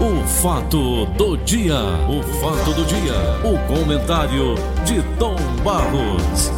O 0.00 0.24
fato 0.24 1.06
do 1.16 1.36
dia, 1.38 1.74
o 2.08 2.22
fato 2.40 2.72
do 2.72 2.84
dia, 2.84 3.14
o 3.42 3.58
comentário 3.66 4.54
de 4.84 5.02
Tom 5.18 5.34
Barros. 5.64 6.52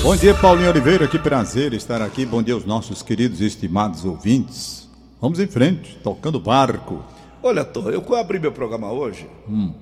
Bom 0.00 0.14
dia, 0.14 0.32
Paulinho 0.36 0.70
Oliveira, 0.70 1.08
que 1.08 1.18
prazer 1.18 1.72
estar 1.72 2.00
aqui. 2.00 2.24
Bom 2.24 2.40
dia 2.40 2.54
aos 2.54 2.64
nossos 2.64 3.02
queridos 3.02 3.40
e 3.40 3.46
estimados 3.46 4.04
ouvintes. 4.04 4.88
Vamos 5.20 5.40
em 5.40 5.48
frente, 5.48 5.98
tocando 6.04 6.38
barco. 6.38 7.02
Olha, 7.42 7.64
Tom, 7.64 7.90
eu 7.90 8.14
abri 8.14 8.38
meu 8.38 8.52
programa 8.52 8.92
hoje 8.92 9.28
hum. 9.48 9.74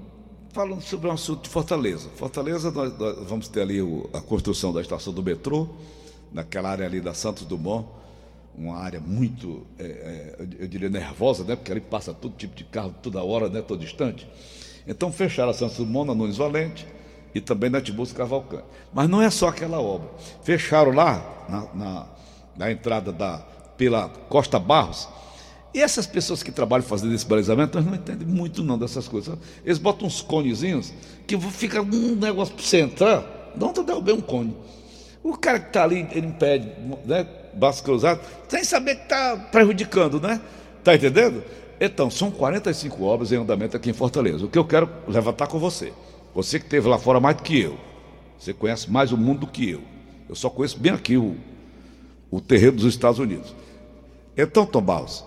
falando 0.55 0.81
sobre 0.81 1.07
um 1.07 1.13
assunto 1.13 1.43
de 1.43 1.51
Fortaleza. 1.51 2.09
Fortaleza, 2.17 2.71
nós, 2.71 2.99
nós 2.99 3.29
vamos 3.29 3.47
ter 3.49 3.61
ali 3.61 3.83
o, 3.83 4.09
a 4.11 4.23
construção 4.23 4.73
da 4.73 4.81
estação 4.81 5.13
do 5.13 5.23
metrô, 5.23 5.69
naquela 6.33 6.71
área 6.71 6.87
ali 6.87 7.03
da 7.03 7.13
Santos 7.13 7.45
Dumont, 7.45 7.87
uma 8.57 8.77
área 8.79 9.01
muito, 9.01 9.67
é, 9.79 9.85
é, 9.85 10.47
eu 10.59 10.67
diria, 10.67 10.89
nervosa, 10.89 11.45
né? 11.45 11.57
Porque 11.57 11.71
ali 11.71 11.81
passa 11.81 12.15
todo 12.15 12.35
tipo 12.37 12.55
de 12.55 12.65
carro 12.65 12.95
toda 13.03 13.23
hora, 13.23 13.49
né? 13.49 13.61
Todo 13.63 13.81
distante. 13.81 14.27
Então 14.87 15.13
fecharam 15.13 15.51
a 15.51 15.55
Santos 15.55 15.77
Dumont, 15.77 16.07
na 16.07 16.15
Nunes 16.15 16.37
Valente 16.37 16.87
e 17.35 17.41
também 17.41 17.69
na 17.69 17.81
Tiburcio 17.81 18.17
Cavalcante. 18.17 18.65
Mas 18.95 19.09
não 19.09 19.21
é 19.21 19.29
só 19.29 19.49
aquela 19.49 19.81
obra. 19.81 20.09
Fecharam 20.43 20.93
lá, 20.93 21.45
na, 21.49 21.75
na, 21.75 22.07
na 22.57 22.73
entrada 22.73 23.13
da, 23.13 23.39
pela 23.77 24.09
Costa 24.09 24.59
Barros, 24.59 25.09
e 25.75 25.83
essas 25.83 26.07
pessoas 26.07 26.43
que 26.43 26.51
trabalham 26.51 26.87
fazendo 26.87 27.15
esse 27.15 27.27
balizamento, 27.27 27.77
nós 27.77 27.85
não 27.87 27.95
entendem 27.95 28.27
muito 28.27 28.65
não 28.65 28.79
dessas 28.79 29.07
coisas. 29.07 29.37
Eles 29.63 29.77
botam 29.77 30.07
uns 30.07 30.23
conezinhos 30.23 30.91
que 31.27 31.39
fica 31.39 31.83
um 31.83 32.15
negócio 32.15 32.55
para 32.55 32.65
você 32.65 32.81
entrar, 32.81 33.53
onde 33.61 33.81
eu 33.81 33.85
derrubei 33.85 34.15
um 34.15 34.21
cone. 34.23 34.57
O 35.23 35.37
cara 35.37 35.61
que 35.61 35.67
está 35.67 35.85
ali, 35.85 36.09
ele 36.13 36.29
impede, 36.29 36.73
né, 37.05 37.25
braço 37.57 37.83
cruzado, 37.83 38.21
sem 38.49 38.63
saber 38.63 38.97
que 38.97 39.03
está 39.03 39.37
prejudicando, 39.51 40.21
né? 40.21 40.41
Está 40.79 40.95
entendendo? 40.95 41.43
Então, 41.81 42.11
são 42.11 42.31
45 42.31 43.05
obras 43.05 43.33
em 43.33 43.37
andamento 43.37 43.77
aqui 43.77 43.91
em 43.91 43.93
Fortaleza. 43.93 44.45
O 44.45 44.49
que 44.49 44.59
eu 44.59 44.65
quero 44.65 44.89
levantar 45.07 45.47
com 45.47 45.59
você. 45.59 45.93
Você 46.35 46.59
que 46.59 46.67
esteve 46.67 46.89
lá 46.89 46.99
fora 46.99 47.21
mais 47.21 47.37
do 47.37 47.43
que 47.43 47.61
eu. 47.61 47.79
Você 48.39 48.53
conhece 48.53 48.91
mais 48.91 49.13
o 49.13 49.17
mundo 49.17 49.41
do 49.41 49.47
que 49.47 49.71
eu. 49.71 49.83
Eu 50.29 50.35
só 50.35 50.49
conheço 50.51 50.79
bem 50.79 50.93
aqui 50.93 51.17
o, 51.17 51.37
o 52.31 52.41
terreno 52.41 52.73
dos 52.73 52.87
Estados 52.87 53.19
Unidos. 53.19 53.55
Então, 54.37 54.67
Tom 54.67 54.83
Barros, 54.83 55.25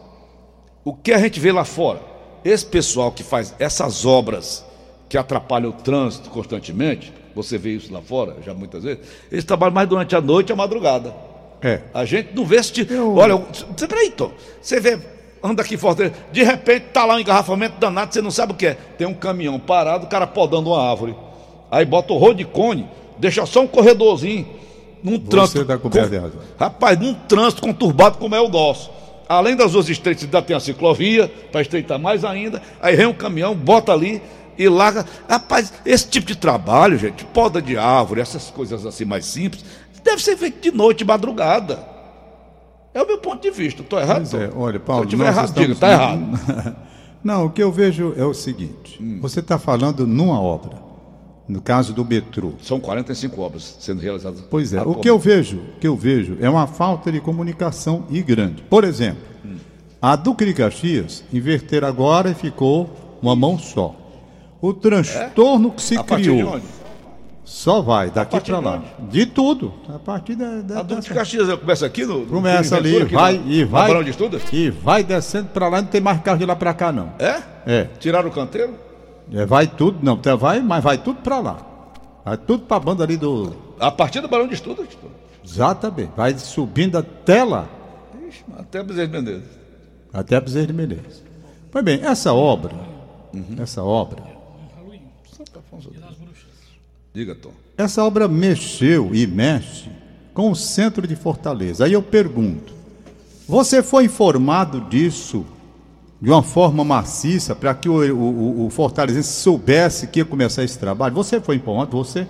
o 0.83 0.93
que 0.93 1.11
a 1.11 1.17
gente 1.17 1.39
vê 1.39 1.51
lá 1.51 1.65
fora? 1.65 2.01
Esse 2.43 2.65
pessoal 2.65 3.11
que 3.11 3.23
faz 3.23 3.53
essas 3.59 4.05
obras 4.05 4.63
que 5.07 5.17
atrapalham 5.17 5.71
o 5.71 5.73
trânsito 5.73 6.29
constantemente, 6.29 7.11
você 7.35 7.57
vê 7.57 7.75
isso 7.75 7.91
lá 7.91 8.01
fora 8.01 8.37
já 8.43 8.53
muitas 8.53 8.83
vezes, 8.83 9.05
eles 9.31 9.43
trabalham 9.43 9.73
mais 9.73 9.89
durante 9.89 10.15
a 10.15 10.21
noite 10.21 10.49
e 10.49 10.53
a 10.53 10.55
madrugada. 10.55 11.28
É. 11.61 11.81
A 11.93 12.05
gente 12.05 12.29
não 12.33 12.45
vê 12.45 12.57
esse 12.57 12.71
tipo. 12.71 12.93
Eu... 12.93 13.15
Olha, 13.15 13.35
você, 13.35 13.87
peraí, 13.87 14.11
Tom, 14.11 14.31
você 14.61 14.79
vê, 14.79 14.99
anda 15.43 15.61
aqui 15.61 15.77
forte, 15.77 16.11
de 16.31 16.43
repente 16.43 16.87
tá 16.93 17.05
lá 17.05 17.15
um 17.15 17.19
engarrafamento 17.19 17.77
danado, 17.79 18.13
você 18.13 18.21
não 18.21 18.31
sabe 18.31 18.53
o 18.53 18.55
que 18.55 18.67
é. 18.67 18.77
Tem 18.97 19.07
um 19.07 19.13
caminhão 19.13 19.59
parado, 19.59 20.05
o 20.05 20.09
cara 20.09 20.25
podando 20.25 20.69
uma 20.69 20.89
árvore. 20.89 21.15
Aí 21.69 21.85
bota 21.85 22.13
o 22.13 22.17
rolo 22.17 22.33
de 22.33 22.45
cone, 22.45 22.87
deixa 23.17 23.45
só 23.45 23.61
um 23.61 23.67
corredorzinho, 23.67 24.47
num 25.03 25.17
você 25.17 25.29
trânsito. 25.29 25.65
Tá 25.65 25.77
com... 25.77 25.89
Rapaz, 26.57 26.99
num 26.99 27.13
trânsito 27.13 27.61
conturbado 27.61 28.17
como 28.17 28.35
é 28.35 28.41
o 28.41 28.49
nosso. 28.49 28.89
Além 29.27 29.55
das 29.55 29.73
ruas 29.73 29.87
estreitas, 29.87 30.23
ainda 30.23 30.41
tem 30.41 30.55
a 30.55 30.59
ciclovia, 30.59 31.31
para 31.51 31.61
estreitar 31.61 31.99
mais 31.99 32.25
ainda. 32.25 32.61
Aí 32.81 32.95
vem 32.95 33.05
um 33.05 33.13
caminhão, 33.13 33.53
bota 33.53 33.93
ali 33.93 34.21
e 34.57 34.67
larga. 34.67 35.05
Rapaz, 35.29 35.71
esse 35.85 36.07
tipo 36.07 36.25
de 36.25 36.35
trabalho, 36.35 36.97
gente, 36.97 37.23
poda 37.25 37.61
de 37.61 37.77
árvore, 37.77 38.21
essas 38.21 38.49
coisas 38.49 38.85
assim 38.85 39.05
mais 39.05 39.25
simples, 39.25 39.63
deve 40.03 40.23
ser 40.23 40.37
feito 40.37 40.61
de 40.61 40.71
noite, 40.75 40.99
de 40.99 41.05
madrugada. 41.05 41.87
É 42.93 43.01
o 43.01 43.07
meu 43.07 43.19
ponto 43.19 43.41
de 43.41 43.51
vista. 43.51 43.81
Estou 43.81 43.99
errado? 43.99 44.27
Pois 44.29 44.33
é, 44.33 44.51
olha, 44.55 44.79
Paulo. 44.79 45.03
Se 45.03 45.15
eu 45.15 45.19
estiver 45.19 45.27
errado, 45.27 45.53
diga, 45.53 45.73
está 45.73 45.91
errado. 45.91 46.75
Não, 47.23 47.45
o 47.45 47.49
que 47.49 47.61
eu 47.61 47.71
vejo 47.71 48.13
é 48.17 48.25
o 48.25 48.33
seguinte: 48.33 48.97
hum. 49.01 49.19
você 49.21 49.39
está 49.39 49.59
falando 49.59 50.07
numa 50.07 50.39
obra. 50.41 50.89
No 51.47 51.59
caso 51.59 51.93
do 51.93 52.05
metrô. 52.05 52.53
São 52.61 52.79
45 52.79 53.41
obras 53.41 53.77
sendo 53.79 53.99
realizadas. 53.99 54.39
Pois 54.51 54.71
é. 54.71 54.83
O 54.83 54.93
que 54.93 55.09
eu 55.09 55.17
vejo, 55.17 55.59
que 55.81 55.87
eu 55.87 55.95
vejo 55.95 56.37
é 56.39 56.47
uma 56.47 56.67
falta 56.67 57.11
de 57.11 57.19
comunicação 57.19 58.05
e 58.11 58.21
grande. 58.21 58.61
Por 58.61 58.83
exemplo, 58.83 59.23
hum. 59.43 59.55
a 59.99 60.15
Duque 60.15 60.45
de 60.45 60.53
Caxias 60.53 61.23
inverter 61.33 61.83
agora 61.83 62.29
e 62.29 62.35
ficou 62.35 63.17
uma 63.19 63.35
mão 63.35 63.57
só. 63.57 63.95
O 64.61 64.73
transtorno 64.73 65.69
é? 65.69 65.71
que 65.71 65.81
se 65.81 66.03
criou. 66.03 66.61
Só 67.49 67.81
vai, 67.81 68.11
daqui 68.11 68.39
para 68.39 68.59
lá. 68.59 68.83
De, 68.99 69.07
de, 69.07 69.25
tudo. 69.25 69.73
A 69.89 69.97
partir 69.97 70.35
da. 70.35 70.61
da 70.61 70.79
a 70.81 70.83
Duque 70.83 71.01
de 71.01 71.09
Caxias 71.09 71.51
começa 71.57 71.83
aqui 71.83 72.05
no. 72.05 72.23
Começa 72.27 72.77
ali, 72.77 73.03
vai 73.05 73.39
no, 73.39 73.51
e 73.51 73.65
vai. 73.65 74.03
De 74.03 74.55
e 74.55 74.69
vai 74.69 75.03
descendo 75.03 75.49
para 75.49 75.67
lá, 75.67 75.81
não 75.81 75.89
tem 75.89 75.99
mais 75.99 76.21
carro 76.21 76.37
de 76.37 76.45
lá 76.45 76.55
para 76.55 76.75
cá, 76.75 76.91
não. 76.91 77.11
É? 77.17 77.41
É. 77.65 77.87
Tiraram 77.99 78.29
o 78.29 78.31
canteiro? 78.31 78.75
É, 79.33 79.47
vai 79.47 79.65
tudo, 79.65 79.97
não, 80.03 80.21
vai, 80.37 80.61
mas 80.61 80.83
vai 80.83 80.99
tudo 80.99 81.21
para 81.21 81.39
lá. 81.39 81.57
Vai 82.23 82.37
tudo 82.37 82.65
para 82.65 82.77
a 82.77 82.79
banda 82.79 83.03
ali 83.03 83.17
do. 83.17 83.51
A 83.79 83.89
partir 83.89 84.21
do 84.21 84.27
Barão 84.27 84.47
de 84.47 84.53
Estudo? 84.53 84.87
Exatamente. 85.43 86.11
Vai 86.15 86.37
subindo 86.37 86.99
até 86.99 87.43
lá. 87.43 87.67
Ixi, 88.27 88.45
até 88.59 88.83
Bezerra 88.83 89.07
de 89.07 89.13
Menezes. 89.13 89.49
Até 90.13 90.39
Bezerra 90.39 90.67
de 90.67 90.73
Menezes. 90.73 91.23
Pois 91.71 91.83
bem, 91.83 91.99
essa 92.03 92.31
obra, 92.31 92.75
uhum. 93.33 93.55
essa 93.59 93.83
obra. 93.83 94.37
Diga, 97.13 97.35
Tom. 97.35 97.51
Essa 97.77 98.03
obra 98.03 98.27
mexeu 98.27 99.13
e 99.13 99.25
mexe 99.25 99.89
com 100.33 100.51
o 100.51 100.55
centro 100.55 101.07
de 101.07 101.15
Fortaleza. 101.15 101.85
Aí 101.85 101.93
eu 101.93 102.03
pergunto: 102.03 102.73
você 103.47 103.81
foi 103.81 104.05
informado 104.05 104.81
disso 104.81 105.45
de 106.21 106.29
uma 106.29 106.43
forma 106.43 106.83
maciça 106.83 107.55
para 107.55 107.73
que 107.73 107.89
o, 107.89 108.15
o, 108.15 108.65
o, 108.65 108.69
Fortalezense 108.69 109.29
soubesse 109.29 110.07
que 110.07 110.19
ia 110.19 110.25
começar 110.25 110.63
esse 110.63 110.77
trabalho? 110.77 111.15
Você 111.15 111.41
foi 111.41 111.55
informado? 111.55 111.91
Você? 111.97 112.27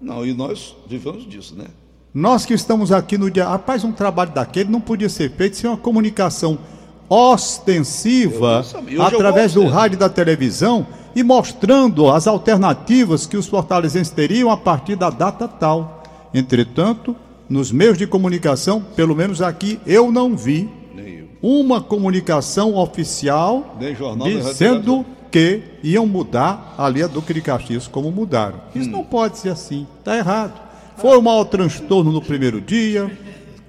Não, 0.00 0.26
e 0.26 0.34
nós 0.34 0.76
vivemos 0.86 1.26
disso, 1.26 1.54
né? 1.56 1.66
Nós 2.12 2.44
que 2.44 2.54
estamos 2.54 2.92
aqui 2.92 3.16
no 3.16 3.30
dia. 3.30 3.48
Rapaz, 3.48 3.84
um 3.84 3.92
trabalho 3.92 4.32
daquele 4.32 4.70
não 4.70 4.80
podia 4.80 5.08
ser 5.08 5.30
feito 5.30 5.56
sem 5.56 5.70
uma 5.70 5.76
comunicação 5.76 6.58
ostensiva 7.08 8.64
através 9.00 9.54
do 9.54 9.66
rádio 9.66 9.96
e 9.96 9.98
da 9.98 10.08
televisão 10.08 10.86
e 11.14 11.22
mostrando 11.22 12.10
as 12.10 12.26
alternativas 12.26 13.26
que 13.26 13.36
os 13.36 13.46
fortalezenses 13.46 14.12
teriam 14.12 14.50
a 14.50 14.56
partir 14.56 14.96
da 14.96 15.08
data 15.08 15.48
tal. 15.48 16.02
Entretanto, 16.34 17.16
nos 17.48 17.72
meios 17.72 17.96
de 17.96 18.06
comunicação, 18.06 18.82
pelo 18.94 19.14
menos 19.14 19.40
aqui, 19.40 19.80
eu 19.86 20.10
não 20.12 20.36
vi 20.36 20.68
uma 21.40 21.80
comunicação 21.80 22.76
oficial 22.76 23.76
dizendo 24.24 25.06
que 25.30 25.62
iam 25.82 26.06
mudar 26.06 26.74
ali 26.76 27.02
a 27.02 27.06
Duque 27.06 27.32
de 27.34 27.40
Caxias 27.40 27.86
como 27.86 28.10
mudaram. 28.10 28.60
Isso 28.74 28.88
hum. 28.88 28.92
não 28.92 29.04
pode 29.04 29.38
ser 29.38 29.50
assim, 29.50 29.86
está 29.98 30.16
errado. 30.16 30.60
Foi 30.96 31.18
um 31.18 31.22
mau 31.22 31.44
transtorno 31.44 32.10
no 32.10 32.22
primeiro 32.22 32.60
dia. 32.60 33.10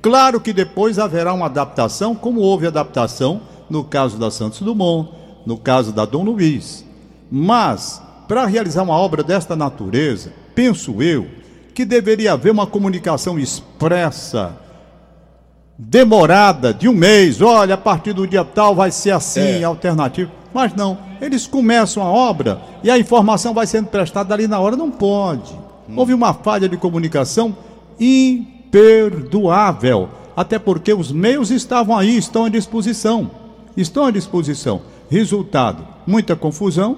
Claro 0.07 0.39
que 0.39 0.53
depois 0.53 0.97
haverá 0.99 1.33
uma 1.33 1.47
adaptação, 1.47 2.15
como 2.15 2.39
houve 2.39 2.65
adaptação 2.65 3.41
no 3.69 3.83
caso 3.83 4.17
da 4.17 4.31
Santos 4.31 4.61
Dumont, 4.61 5.11
no 5.45 5.57
caso 5.57 5.91
da 5.91 6.05
Dom 6.05 6.23
Luiz. 6.23 6.85
Mas, 7.29 8.01
para 8.25 8.45
realizar 8.45 8.83
uma 8.83 8.95
obra 8.95 9.21
desta 9.21 9.53
natureza, 9.53 10.31
penso 10.55 11.03
eu 11.03 11.27
que 11.73 11.83
deveria 11.83 12.31
haver 12.31 12.53
uma 12.53 12.65
comunicação 12.65 13.37
expressa 13.37 14.57
demorada 15.77 16.73
de 16.73 16.87
um 16.87 16.93
mês, 16.93 17.41
olha, 17.41 17.73
a 17.73 17.77
partir 17.77 18.13
do 18.13 18.25
dia 18.25 18.45
tal 18.45 18.73
vai 18.73 18.91
ser 18.91 19.11
assim, 19.11 19.59
é. 19.59 19.63
alternativo. 19.65 20.31
Mas 20.53 20.73
não, 20.73 20.97
eles 21.19 21.45
começam 21.45 22.01
a 22.01 22.09
obra 22.09 22.61
e 22.81 22.89
a 22.89 22.97
informação 22.97 23.53
vai 23.53 23.67
sendo 23.67 23.89
prestada 23.89 24.33
ali 24.33 24.47
na 24.47 24.57
hora, 24.57 24.77
não 24.77 24.89
pode. 24.89 25.53
Hum. 25.89 25.95
Houve 25.97 26.13
uma 26.13 26.33
falha 26.33 26.69
de 26.69 26.77
comunicação 26.77 27.57
imperdoável, 28.67 30.09
até 30.35 30.59
porque 30.59 30.93
os 30.93 31.11
meios 31.11 31.51
estavam 31.51 31.97
aí, 31.97 32.17
estão 32.17 32.45
à 32.45 32.49
disposição. 32.49 33.31
Estão 33.75 34.05
à 34.05 34.11
disposição. 34.11 34.81
Resultado: 35.09 35.85
muita 36.05 36.35
confusão, 36.35 36.97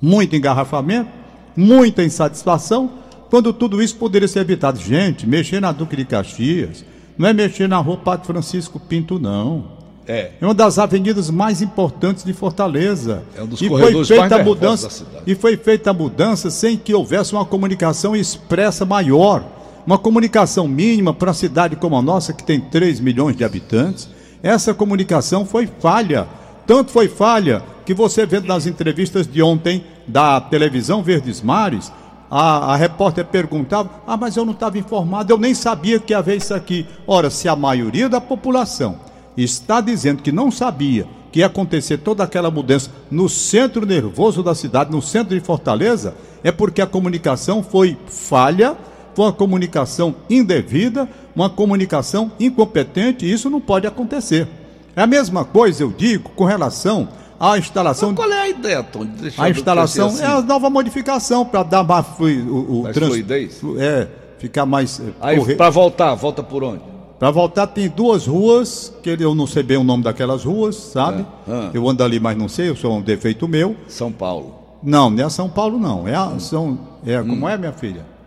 muito 0.00 0.36
engarrafamento, 0.36 1.10
muita 1.56 2.04
insatisfação, 2.04 2.90
quando 3.28 3.52
tudo 3.52 3.82
isso 3.82 3.96
poderia 3.96 4.28
ser 4.28 4.40
evitado. 4.40 4.78
Gente, 4.78 5.26
mexer 5.26 5.60
na 5.60 5.72
Duque 5.72 5.96
de 5.96 6.04
Caxias, 6.04 6.84
não 7.16 7.28
é 7.28 7.32
mexer 7.32 7.68
na 7.68 7.78
rua 7.78 7.96
Padre 7.96 8.26
Francisco 8.26 8.78
Pinto, 8.78 9.18
não. 9.18 9.78
É. 10.06 10.30
é 10.40 10.44
uma 10.44 10.54
das 10.54 10.78
avenidas 10.78 11.28
mais 11.28 11.60
importantes 11.60 12.24
de 12.24 12.32
Fortaleza. 12.32 13.24
É 13.36 13.42
um 13.42 13.46
dos 13.46 13.60
e 13.60 13.68
foi 13.68 14.04
feita 14.06 14.36
a 14.36 14.42
mudança 14.42 15.06
E 15.26 15.34
foi 15.34 15.56
feita 15.58 15.90
a 15.90 15.92
mudança 15.92 16.50
sem 16.50 16.78
que 16.78 16.94
houvesse 16.94 17.34
uma 17.34 17.44
comunicação 17.44 18.16
expressa 18.16 18.86
maior. 18.86 19.57
Uma 19.88 19.96
comunicação 19.96 20.68
mínima 20.68 21.14
para 21.14 21.28
uma 21.28 21.34
cidade 21.34 21.74
como 21.74 21.96
a 21.96 22.02
nossa, 22.02 22.34
que 22.34 22.44
tem 22.44 22.60
3 22.60 23.00
milhões 23.00 23.34
de 23.34 23.42
habitantes. 23.42 24.06
Essa 24.42 24.74
comunicação 24.74 25.46
foi 25.46 25.66
falha. 25.66 26.28
Tanto 26.66 26.90
foi 26.90 27.08
falha 27.08 27.62
que 27.86 27.94
você 27.94 28.26
vendo 28.26 28.46
nas 28.46 28.66
entrevistas 28.66 29.26
de 29.26 29.40
ontem 29.40 29.82
da 30.06 30.42
televisão 30.42 31.02
Verdes 31.02 31.40
Mares, 31.40 31.90
a, 32.30 32.74
a 32.74 32.76
repórter 32.76 33.24
perguntava: 33.24 33.88
Ah, 34.06 34.14
mas 34.14 34.36
eu 34.36 34.44
não 34.44 34.52
estava 34.52 34.76
informado, 34.76 35.32
eu 35.32 35.38
nem 35.38 35.54
sabia 35.54 35.98
que 35.98 36.12
havia 36.12 36.34
isso 36.34 36.52
aqui. 36.52 36.86
Ora, 37.06 37.30
se 37.30 37.48
a 37.48 37.56
maioria 37.56 38.10
da 38.10 38.20
população 38.20 38.96
está 39.38 39.80
dizendo 39.80 40.22
que 40.22 40.30
não 40.30 40.50
sabia 40.50 41.06
que 41.32 41.38
ia 41.38 41.46
acontecer 41.46 41.96
toda 41.96 42.22
aquela 42.22 42.50
mudança 42.50 42.90
no 43.10 43.26
centro 43.26 43.86
nervoso 43.86 44.42
da 44.42 44.54
cidade, 44.54 44.90
no 44.90 45.00
centro 45.00 45.34
de 45.34 45.42
Fortaleza, 45.42 46.14
é 46.44 46.52
porque 46.52 46.82
a 46.82 46.86
comunicação 46.86 47.62
foi 47.62 47.96
falha, 48.06 48.76
foi 49.18 49.24
uma 49.24 49.32
comunicação 49.32 50.14
indevida, 50.30 51.08
uma 51.34 51.50
comunicação 51.50 52.30
incompetente, 52.38 53.26
e 53.26 53.32
isso 53.32 53.50
não 53.50 53.60
pode 53.60 53.84
acontecer. 53.84 54.46
É 54.94 55.02
a 55.02 55.08
mesma 55.08 55.44
coisa, 55.44 55.82
eu 55.82 55.90
digo, 55.90 56.28
com 56.36 56.44
relação 56.44 57.08
à 57.40 57.58
instalação. 57.58 58.10
Mas 58.10 58.16
qual 58.16 58.30
é 58.30 58.42
a 58.42 58.48
ideia, 58.48 58.80
Tom? 58.80 59.08
A 59.36 59.50
instalação 59.50 60.06
assim. 60.06 60.22
é 60.22 60.26
a 60.26 60.40
nova 60.40 60.70
modificação 60.70 61.44
para 61.44 61.64
dar 61.64 61.82
mais, 61.82 62.06
o, 62.16 62.24
o 62.24 62.82
mais 62.84 62.94
trans, 62.94 63.08
fluidez? 63.08 63.60
É, 63.76 64.06
ficar 64.38 64.64
mais. 64.64 65.00
Eh, 65.00 65.10
Aí, 65.20 65.56
para 65.56 65.68
voltar, 65.68 66.14
volta 66.14 66.40
por 66.40 66.62
onde? 66.62 66.82
Para 67.18 67.32
voltar 67.32 67.66
tem 67.66 67.88
duas 67.88 68.24
ruas, 68.24 68.94
que 69.02 69.10
eu 69.10 69.34
não 69.34 69.48
sei 69.48 69.64
bem 69.64 69.78
o 69.78 69.82
nome 69.82 70.04
daquelas 70.04 70.44
ruas, 70.44 70.76
sabe? 70.76 71.26
É. 71.48 71.52
Ah. 71.52 71.70
Eu 71.74 71.88
ando 71.88 72.04
ali, 72.04 72.20
mas 72.20 72.36
não 72.38 72.48
sei, 72.48 72.68
eu 72.68 72.76
sou 72.76 72.96
um 72.96 73.02
defeito 73.02 73.48
meu. 73.48 73.74
São 73.88 74.12
Paulo. 74.12 74.54
Não, 74.80 75.10
não 75.10 75.26
é 75.26 75.28
São 75.28 75.48
Paulo 75.48 75.76
não. 75.76 76.06
É 76.06 76.14
a, 76.14 76.26
hum. 76.26 76.38
São, 76.38 76.78
é, 77.04 77.18
como 77.18 77.46
hum. 77.46 77.48
é, 77.48 77.58
minha 77.58 77.72
filha? 77.72 78.17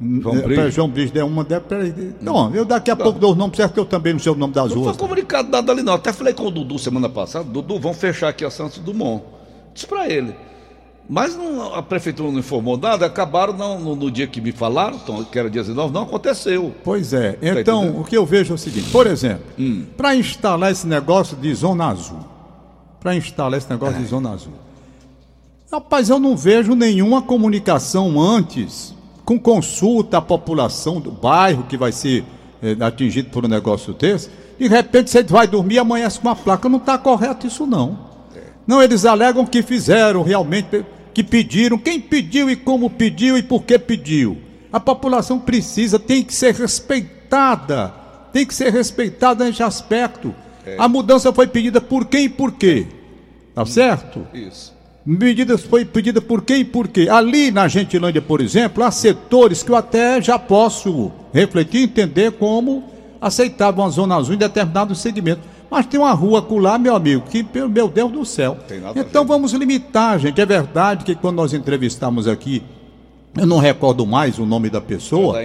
João 0.00 0.36
é, 0.36 0.42
Brito. 0.42 0.70
João 0.70 0.88
Brito 0.88 1.18
é 1.18 1.24
uma. 1.24 1.44
Peraí. 1.44 2.14
Não, 2.20 2.54
eu 2.54 2.64
daqui 2.64 2.90
a 2.90 2.94
não. 2.94 3.04
pouco 3.04 3.18
dou 3.18 3.32
os 3.32 3.36
nomes 3.36 3.56
certo 3.56 3.74
que 3.74 3.80
eu 3.80 3.84
também 3.84 4.14
não 4.14 4.20
sei 4.20 4.32
o 4.32 4.34
nome 4.34 4.54
das 4.54 4.70
não 4.70 4.76
ruas. 4.76 4.86
Não 4.86 4.94
foi 4.94 5.08
comunicado 5.08 5.50
nada 5.50 5.70
ali 5.70 5.82
não. 5.82 5.94
Até 5.94 6.12
falei 6.12 6.32
com 6.32 6.46
o 6.46 6.50
Dudu 6.50 6.78
semana 6.78 7.08
passada. 7.08 7.44
Dudu, 7.44 7.78
vão 7.78 7.92
fechar 7.92 8.28
aqui 8.28 8.44
a 8.44 8.50
Santos 8.50 8.78
Dumont. 8.78 9.22
Disse 9.74 9.86
para 9.86 10.08
ele. 10.08 10.34
Mas 11.12 11.36
não, 11.36 11.74
a 11.74 11.82
prefeitura 11.82 12.30
não 12.30 12.38
informou 12.38 12.76
nada, 12.76 13.04
acabaram 13.04 13.52
não, 13.52 13.80
no, 13.80 13.96
no, 13.96 14.10
dia 14.12 14.28
que 14.28 14.40
me 14.40 14.52
falaram, 14.52 14.94
então, 14.94 15.24
que 15.24 15.36
era 15.36 15.50
dia 15.50 15.60
19, 15.60 15.92
não 15.92 16.02
aconteceu. 16.02 16.72
Pois 16.84 17.12
é. 17.12 17.32
Tá 17.32 17.60
então, 17.60 18.00
o 18.00 18.04
que 18.04 18.16
eu 18.16 18.24
vejo 18.24 18.52
é 18.52 18.54
o 18.54 18.58
seguinte: 18.58 18.90
por 18.90 19.08
exemplo, 19.08 19.42
hum. 19.58 19.86
para 19.96 20.14
instalar 20.14 20.70
esse 20.70 20.86
negócio 20.86 21.36
de 21.36 21.52
zona 21.52 21.88
azul, 21.88 22.20
para 23.00 23.16
instalar 23.16 23.58
esse 23.58 23.68
negócio 23.68 23.96
é. 23.96 23.98
de 23.98 24.06
zona 24.06 24.30
azul, 24.30 24.52
rapaz, 25.70 26.08
eu 26.08 26.20
não 26.20 26.36
vejo 26.36 26.76
nenhuma 26.76 27.20
comunicação 27.20 28.20
antes, 28.20 28.94
com 29.30 29.38
consulta 29.38 30.18
à 30.18 30.20
população 30.20 31.00
do 31.00 31.12
bairro 31.12 31.62
que 31.62 31.76
vai 31.76 31.92
ser 31.92 32.24
é, 32.60 32.76
atingido 32.84 33.30
por 33.30 33.44
um 33.44 33.48
negócio 33.48 33.92
desse. 33.92 34.28
De 34.58 34.66
repente 34.66 35.08
você 35.08 35.22
vai 35.22 35.46
dormir 35.46 35.76
e 35.76 35.78
amanhece 35.78 36.18
com 36.18 36.26
uma 36.26 36.34
placa. 36.34 36.68
Não 36.68 36.78
está 36.78 36.98
correto 36.98 37.46
isso, 37.46 37.64
não. 37.64 37.96
Não, 38.66 38.82
eles 38.82 39.04
alegam 39.04 39.46
que 39.46 39.62
fizeram 39.62 40.24
realmente 40.24 40.84
que 41.14 41.22
pediram, 41.22 41.78
quem 41.78 42.00
pediu 42.00 42.50
e 42.50 42.56
como 42.56 42.90
pediu 42.90 43.38
e 43.38 43.42
por 43.44 43.62
que 43.62 43.78
pediu. 43.78 44.36
A 44.72 44.80
população 44.80 45.38
precisa, 45.38 45.96
tem 45.96 46.24
que 46.24 46.34
ser 46.34 46.52
respeitada, 46.52 47.94
tem 48.32 48.44
que 48.44 48.52
ser 48.52 48.72
respeitada 48.72 49.44
nesse 49.44 49.62
aspecto. 49.62 50.34
É. 50.66 50.74
A 50.76 50.88
mudança 50.88 51.32
foi 51.32 51.46
pedida 51.46 51.80
por 51.80 52.06
quem 52.06 52.24
e 52.24 52.28
por 52.28 52.50
quê? 52.50 52.88
Tá 53.54 53.64
certo? 53.64 54.26
Isso. 54.34 54.74
Medidas 55.04 55.62
foi 55.62 55.84
pedida 55.84 56.20
por 56.20 56.42
quem 56.42 56.60
e 56.60 56.64
por 56.64 56.86
quê? 56.86 57.08
Ali 57.08 57.50
na 57.50 57.66
Gentilândia, 57.68 58.20
por 58.20 58.40
exemplo, 58.40 58.84
há 58.84 58.90
setores 58.90 59.62
que 59.62 59.70
eu 59.70 59.76
até 59.76 60.20
já 60.20 60.38
posso 60.38 61.10
refletir 61.32 61.80
e 61.80 61.84
entender 61.84 62.32
como 62.32 62.84
aceitavam 63.20 63.84
a 63.84 63.88
Zona 63.88 64.16
Azul 64.16 64.34
em 64.34 64.38
determinado 64.38 64.94
segmento. 64.94 65.40
Mas 65.70 65.86
tem 65.86 66.00
uma 66.00 66.12
rua 66.12 66.44
lá, 66.60 66.78
meu 66.78 66.94
amigo, 66.94 67.24
que, 67.30 67.46
meu 67.68 67.88
Deus 67.88 68.12
do 68.12 68.24
céu. 68.26 68.58
então 68.96 69.24
vamos 69.24 69.52
limitar, 69.52 70.18
gente. 70.18 70.40
É 70.40 70.44
verdade 70.44 71.04
que 71.04 71.14
quando 71.14 71.36
nós 71.36 71.54
entrevistamos 71.54 72.26
aqui, 72.26 72.62
eu 73.38 73.46
não 73.46 73.58
recordo 73.58 74.04
mais 74.04 74.38
o 74.38 74.44
nome 74.44 74.68
da 74.68 74.80
pessoa, 74.80 75.40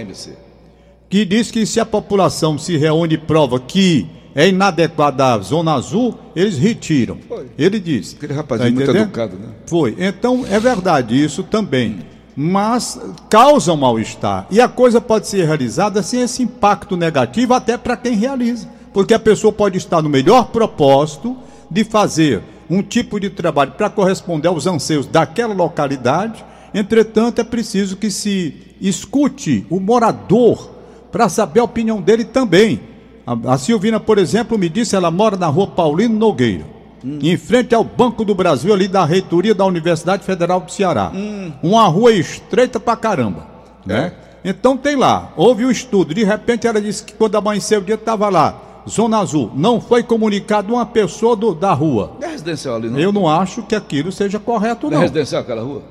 que 1.08 1.24
diz 1.24 1.50
que 1.50 1.64
se 1.64 1.78
a 1.78 1.86
população 1.86 2.58
se 2.58 2.76
reúne 2.76 3.14
e 3.14 3.18
prova 3.18 3.60
que 3.60 4.06
é 4.36 4.48
inadequada 4.48 5.34
a 5.34 5.38
zona 5.38 5.74
azul, 5.74 6.16
eles 6.36 6.56
retiram. 6.56 7.18
Foi. 7.26 7.46
Ele 7.58 7.80
disse. 7.80 8.14
Aquele 8.14 8.34
rapazinho 8.34 8.70
tá 8.70 8.74
muito 8.74 8.96
educado, 8.96 9.36
né? 9.36 9.48
Foi. 9.66 9.96
Então 9.98 10.44
é 10.48 10.60
verdade 10.60 11.20
isso 11.20 11.42
também. 11.42 11.98
Mas 12.36 13.00
causa 13.28 13.72
um 13.72 13.76
mal-estar. 13.76 14.46
E 14.50 14.60
a 14.60 14.68
coisa 14.68 15.00
pode 15.00 15.26
ser 15.26 15.44
realizada 15.44 16.02
sem 16.02 16.20
esse 16.20 16.42
impacto 16.42 16.96
negativo 16.96 17.54
até 17.54 17.76
para 17.76 17.96
quem 17.96 18.14
realiza 18.14 18.76
porque 18.96 19.12
a 19.12 19.18
pessoa 19.18 19.52
pode 19.52 19.76
estar 19.76 20.00
no 20.00 20.08
melhor 20.08 20.46
propósito 20.46 21.36
de 21.70 21.84
fazer 21.84 22.42
um 22.70 22.82
tipo 22.82 23.20
de 23.20 23.28
trabalho 23.28 23.72
para 23.72 23.90
corresponder 23.90 24.48
aos 24.48 24.66
anseios 24.66 25.04
daquela 25.04 25.52
localidade, 25.52 26.42
entretanto, 26.72 27.38
é 27.38 27.44
preciso 27.44 27.98
que 27.98 28.10
se 28.10 28.54
escute 28.80 29.66
o 29.68 29.78
morador 29.78 30.70
para 31.12 31.28
saber 31.28 31.60
a 31.60 31.64
opinião 31.64 32.00
dele 32.00 32.24
também. 32.24 32.80
A, 33.26 33.54
a 33.54 33.58
Silvina, 33.58 33.98
por 33.98 34.18
exemplo, 34.18 34.56
me 34.56 34.68
disse, 34.68 34.94
ela 34.94 35.10
mora 35.10 35.36
na 35.36 35.48
rua 35.48 35.66
Paulino 35.66 36.16
Nogueira. 36.16 36.64
Hum. 37.04 37.18
Em 37.20 37.36
frente 37.36 37.74
ao 37.74 37.82
Banco 37.82 38.24
do 38.24 38.34
Brasil, 38.34 38.72
ali 38.72 38.86
da 38.86 39.04
reitoria 39.04 39.54
da 39.54 39.64
Universidade 39.64 40.24
Federal 40.24 40.60
do 40.60 40.70
Ceará. 40.70 41.10
Hum. 41.14 41.52
Uma 41.62 41.86
rua 41.88 42.12
estreita 42.12 42.78
pra 42.78 42.96
caramba. 42.96 43.46
É. 43.88 43.92
Né? 43.92 44.12
Então 44.44 44.76
tem 44.76 44.94
lá, 44.94 45.32
houve 45.36 45.64
o 45.64 45.68
um 45.68 45.70
estudo. 45.72 46.14
De 46.14 46.22
repente 46.22 46.68
ela 46.68 46.80
disse 46.80 47.02
que 47.02 47.12
quando 47.14 47.34
amanheceu 47.36 47.80
o 47.80 47.82
dia 47.82 47.96
estava 47.96 48.28
lá 48.28 48.62
Zona 48.88 49.18
Azul, 49.18 49.50
não 49.54 49.80
foi 49.80 50.04
comunicado 50.04 50.72
uma 50.72 50.86
pessoa 50.86 51.34
do, 51.34 51.52
da 51.52 51.72
rua. 51.72 52.12
É 52.20 52.28
residencial 52.28 52.76
ali, 52.76 52.88
não? 52.88 52.98
Eu 52.98 53.12
não 53.12 53.28
acho 53.28 53.64
que 53.64 53.74
aquilo 53.74 54.12
seja 54.12 54.38
correto, 54.38 54.88
não. 54.88 54.98
É 54.98 55.00
residencial 55.00 55.42
aquela 55.42 55.62
rua? 55.62 55.82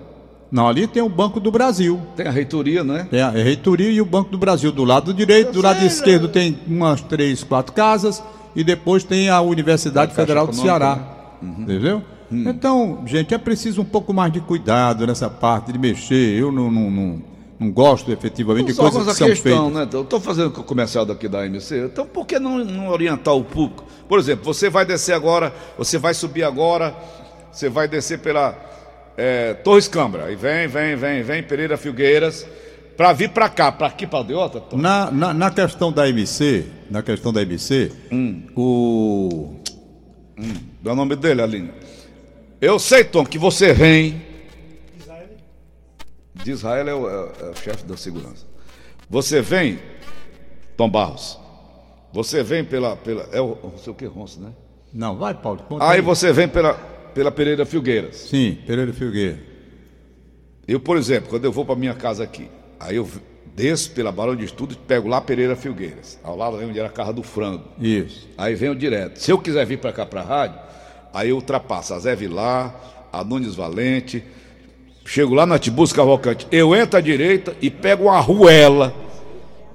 Não, 0.51 0.67
ali 0.67 0.87
tem 0.87 1.01
o 1.01 1.09
Banco 1.09 1.39
do 1.39 1.51
Brasil. 1.51 1.99
Tem 2.15 2.27
a 2.27 2.31
reitoria, 2.31 2.83
né? 2.83 3.07
Tem 3.09 3.21
a 3.21 3.29
reitoria 3.29 3.89
e 3.89 3.99
o 3.99 4.05
Banco 4.05 4.29
do 4.29 4.37
Brasil. 4.37 4.71
Do 4.71 4.83
lado 4.83 5.13
direito, 5.13 5.47
Eu 5.47 5.53
do 5.53 5.61
lado 5.61 5.83
esquerdo 5.83 6.27
tem 6.27 6.57
umas 6.67 7.01
três, 7.01 7.43
quatro 7.43 7.73
casas 7.73 8.23
e 8.55 8.63
depois 8.63 9.03
tem 9.03 9.29
a 9.29 9.41
Universidade 9.41 10.11
a 10.11 10.15
Federal 10.15 10.47
do 10.47 10.55
Ceará. 10.55 10.95
Né? 11.41 11.49
Uhum. 11.49 11.63
Entendeu? 11.63 12.03
Hum. 12.31 12.43
Então, 12.47 13.03
gente, 13.05 13.33
é 13.33 13.37
preciso 13.37 13.81
um 13.81 13.85
pouco 13.85 14.13
mais 14.13 14.31
de 14.31 14.39
cuidado 14.39 15.05
nessa 15.05 15.29
parte 15.29 15.71
de 15.71 15.79
mexer. 15.79 16.39
Eu 16.39 16.51
não, 16.51 16.71
não, 16.71 16.89
não 16.89 17.35
não 17.57 17.71
gosto 17.71 18.11
efetivamente 18.11 18.67
não 18.67 18.71
de 18.73 18.91
coisas 18.91 19.13
que 19.13 19.17
são 19.17 19.27
questão, 19.27 19.65
feitas. 19.69 19.73
Né? 19.73 19.89
Eu 19.93 20.01
estou 20.01 20.19
fazendo 20.19 20.47
o 20.47 20.63
comercial 20.63 21.05
daqui 21.05 21.27
da 21.27 21.39
AMC, 21.39 21.85
então 21.85 22.05
por 22.05 22.25
que 22.25 22.37
não, 22.37 22.57
não 22.59 22.89
orientar 22.89 23.33
o 23.33 23.43
público? 23.43 23.85
Por 24.07 24.19
exemplo, 24.19 24.43
você 24.43 24.69
vai 24.69 24.85
descer 24.85 25.13
agora, 25.13 25.53
você 25.77 25.97
vai 25.97 26.13
subir 26.13 26.43
agora, 26.43 26.93
você 27.51 27.69
vai 27.69 27.87
descer 27.87 28.19
pela 28.19 28.51
é, 29.17 29.53
Torres 29.53 29.87
Câmara, 29.87 30.31
e 30.31 30.35
vem, 30.35 30.67
vem, 30.67 30.95
vem, 30.95 31.23
vem, 31.23 31.43
Pereira 31.43 31.77
Filgueiras, 31.77 32.45
para 32.97 33.11
vir 33.13 33.29
para 33.29 33.49
cá, 33.49 33.71
para 33.71 33.87
aqui, 33.87 34.07
para 34.07 34.19
Aldeota? 34.19 34.63
Na, 34.75 35.11
na, 35.11 35.33
na, 35.33 35.51
questão 35.51 35.91
da 35.91 36.07
MC, 36.07 36.65
na 36.89 37.01
questão 37.01 37.33
da 37.33 37.41
MC, 37.41 37.91
hum. 38.11 38.43
o... 38.55 39.55
Hum, 40.37 40.53
dá 40.81 40.93
o 40.93 40.95
nome 40.95 41.15
dele, 41.15 41.41
Aline. 41.41 41.71
Eu 42.59 42.79
sei, 42.79 43.03
Tom, 43.03 43.25
que 43.25 43.37
você 43.37 43.73
vem 43.73 44.21
de 46.45 46.51
Israel 46.51 46.87
é 46.87 46.93
o, 46.93 47.09
é, 47.09 47.31
é 47.41 47.49
o 47.49 47.55
chefe 47.55 47.83
da 47.85 47.97
segurança. 47.97 48.45
Você 49.09 49.41
vem, 49.41 49.79
Tom 50.77 50.89
Barros, 50.89 51.39
você 52.13 52.43
vem 52.43 52.63
pela. 52.63 52.95
pela 52.95 53.27
é 53.31 53.41
o 53.41 53.57
não 53.63 53.77
sei 53.77 53.91
o 53.91 53.95
que, 53.95 54.05
Ronço, 54.05 54.39
né? 54.39 54.51
Não, 54.93 55.17
vai, 55.17 55.33
Paulo. 55.33 55.65
Aí, 55.79 55.95
aí 55.97 56.01
você 56.01 56.31
vem 56.31 56.47
pela, 56.47 56.73
pela 57.15 57.31
Pereira 57.31 57.65
Filgueiras. 57.65 58.15
Sim, 58.29 58.59
Pereira 58.67 58.93
Filgueira. 58.93 59.39
Eu, 60.67 60.79
por 60.79 60.97
exemplo, 60.97 61.29
quando 61.29 61.45
eu 61.45 61.51
vou 61.51 61.65
para 61.65 61.75
minha 61.75 61.95
casa 61.95 62.23
aqui, 62.23 62.47
aí 62.79 62.97
eu 62.97 63.09
desço 63.55 63.91
pela 63.91 64.11
Barão 64.11 64.35
de 64.35 64.45
Estudo 64.45 64.73
e 64.73 64.77
pego 64.77 65.07
lá 65.07 65.19
Pereira 65.19 65.55
Filgueiras. 65.55 66.19
Ao 66.23 66.35
lado 66.35 66.57
onde 66.57 66.77
era 66.77 66.89
a 66.89 66.91
Carra 66.91 67.13
do 67.13 67.23
Frango. 67.23 67.63
Isso. 67.79 68.29
Aí 68.37 68.53
venho 68.53 68.75
direto. 68.75 69.17
Se 69.17 69.31
eu 69.31 69.39
quiser 69.39 69.65
vir 69.65 69.79
para 69.79 69.91
cá 69.91 70.05
para 70.05 70.21
a 70.21 70.23
rádio, 70.23 70.59
aí 71.11 71.29
eu 71.29 71.37
ultrapasso 71.37 71.95
a 71.95 71.99
Zé 71.99 72.15
Vilar, 72.15 73.07
a 73.11 73.23
Nunes 73.23 73.55
Valente, 73.55 74.23
Chego 75.05 75.35
lá 75.35 75.45
na 75.45 75.59
Tibus 75.59 75.93
Cavalcante, 75.93 76.47
eu 76.51 76.75
entro 76.75 76.97
à 76.97 77.01
direita 77.01 77.55
e 77.61 77.69
pego 77.69 78.05
uma 78.05 78.19
ruela 78.19 78.93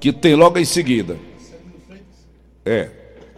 que 0.00 0.12
tem 0.12 0.34
logo 0.34 0.58
em 0.58 0.64
seguida. 0.64 1.16
É. 2.64 2.90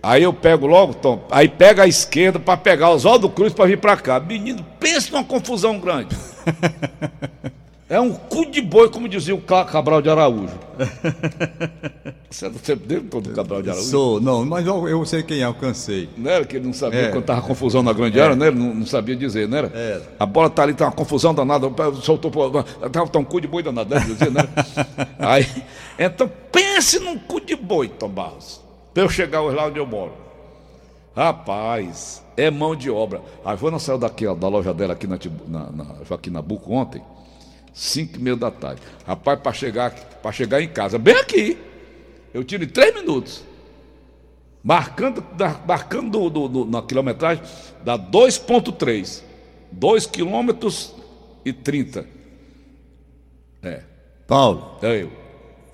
Aí 0.03 0.25
eu 0.25 0.33
pego 0.33 0.67
logo, 0.67 0.95
Tom, 0.95 1.25
aí 1.31 1.49
pega 1.49 1.85
a 1.85 1.87
esquerda 1.87 2.41
para 2.41 2.57
pegar 2.57 2.91
Oswaldo 2.91 3.29
Cruz 3.29 3.53
para 3.53 3.67
vir 3.67 3.79
para 3.79 3.97
cá. 3.97 4.19
Menino, 4.19 4.65
pensa 4.81 5.13
numa 5.13 5.25
confusão 5.25 5.79
grande. 5.79 6.17
É 7.93 8.01
um 8.01 8.15
cu 8.15 8.47
de 8.47 8.63
boi, 8.63 8.89
como 8.89 9.07
dizia 9.07 9.35
o 9.35 9.41
Cabral 9.43 10.01
de 10.01 10.09
Araújo. 10.09 10.59
Você 12.31 12.47
é 12.47 12.49
do 12.49 12.59
tempo 12.59 12.87
dele, 12.87 13.03
todo 13.03 13.29
Cabral 13.33 13.61
de 13.61 13.69
Araújo? 13.69 13.91
Sou, 13.91 14.19
não, 14.19 14.47
mas 14.47 14.67
eu, 14.67 14.89
eu 14.89 15.05
sei 15.05 15.23
quem 15.23 15.41
é, 15.41 15.43
alcancei. 15.43 16.09
Não 16.17 16.31
era 16.31 16.43
que 16.47 16.57
ele 16.57 16.65
não 16.65 16.73
sabia 16.73 17.01
é. 17.01 17.09
quando 17.09 17.21
estava 17.21 17.43
confusão 17.43 17.83
na 17.83 17.93
grande 17.93 18.19
é. 18.19 18.23
área, 18.23 18.35
né? 18.35 18.47
Ele 18.47 18.59
não, 18.59 18.75
não, 18.77 18.87
sabia 18.87 19.15
dizer, 19.15 19.47
não 19.47 19.59
era? 19.59 19.71
É. 19.75 20.01
A 20.19 20.25
bola 20.25 20.49
tá 20.49 20.63
ali, 20.63 20.73
tá 20.73 20.87
uma 20.87 20.93
confusão 20.93 21.35
danada, 21.35 21.71
soltou, 22.01 22.31
tava 22.91 23.09
tá 23.09 23.19
um 23.19 23.25
cu 23.25 23.43
de 23.43 23.47
boi 23.47 23.63
danado, 23.63 23.95
né? 23.95 24.01
Dizia, 24.01 24.31
né? 24.31 24.49
Aí, 25.21 25.47
então 25.99 26.33
pense 26.51 26.99
num 26.99 27.19
cu 27.19 27.43
de 27.43 27.55
boi, 27.55 27.89
Tom 27.89 28.09
Barros, 28.09 28.63
para 28.93 29.03
eu 29.03 29.09
chegar 29.09 29.43
hoje 29.43 29.57
lá 29.57 29.67
onde 29.67 29.79
eu 29.79 29.87
moro. 29.87 30.13
Rapaz, 31.15 32.25
é 32.37 32.51
mão 32.51 32.75
de 32.75 32.91
obra. 32.91 33.21
A 33.45 33.53
Ivana 33.53 33.79
saiu 33.79 33.99
daqui, 33.99 34.27
ó, 34.27 34.35
da 34.35 34.49
loja 34.49 34.73
dela 34.73 34.95
aqui 34.95 35.07
na, 35.07 35.19
na, 35.47 35.71
na 35.71 36.05
Joaquim 36.05 36.31
Nabuco 36.31 36.73
ontem. 36.73 37.03
5 37.73 38.17
e 38.17 38.19
meia 38.19 38.37
da 38.37 38.51
tarde. 38.51 38.83
Rapaz, 39.07 39.41
para 39.41 39.53
chegar, 39.53 39.95
chegar 40.33 40.61
em 40.61 40.69
casa, 40.69 40.99
bem 40.99 41.17
aqui, 41.17 41.59
eu 42.33 42.45
tiro 42.45 42.65
em 42.65 42.69
três 42.69 42.95
minutos. 42.95 43.45
Marcando, 44.63 45.25
marcando 45.67 46.11
do, 46.11 46.31
do, 46.31 46.49
do, 46.49 46.65
na 46.71 46.83
quilometragem, 46.83 47.43
dá 47.85 47.99
2,3. 47.99 49.23
2 49.73 50.07
quilômetros 50.07 50.95
e 51.45 51.53
30. 51.53 52.07
É. 53.63 53.83
Paulo. 54.27 54.79
É 54.83 55.03
eu. 55.03 55.22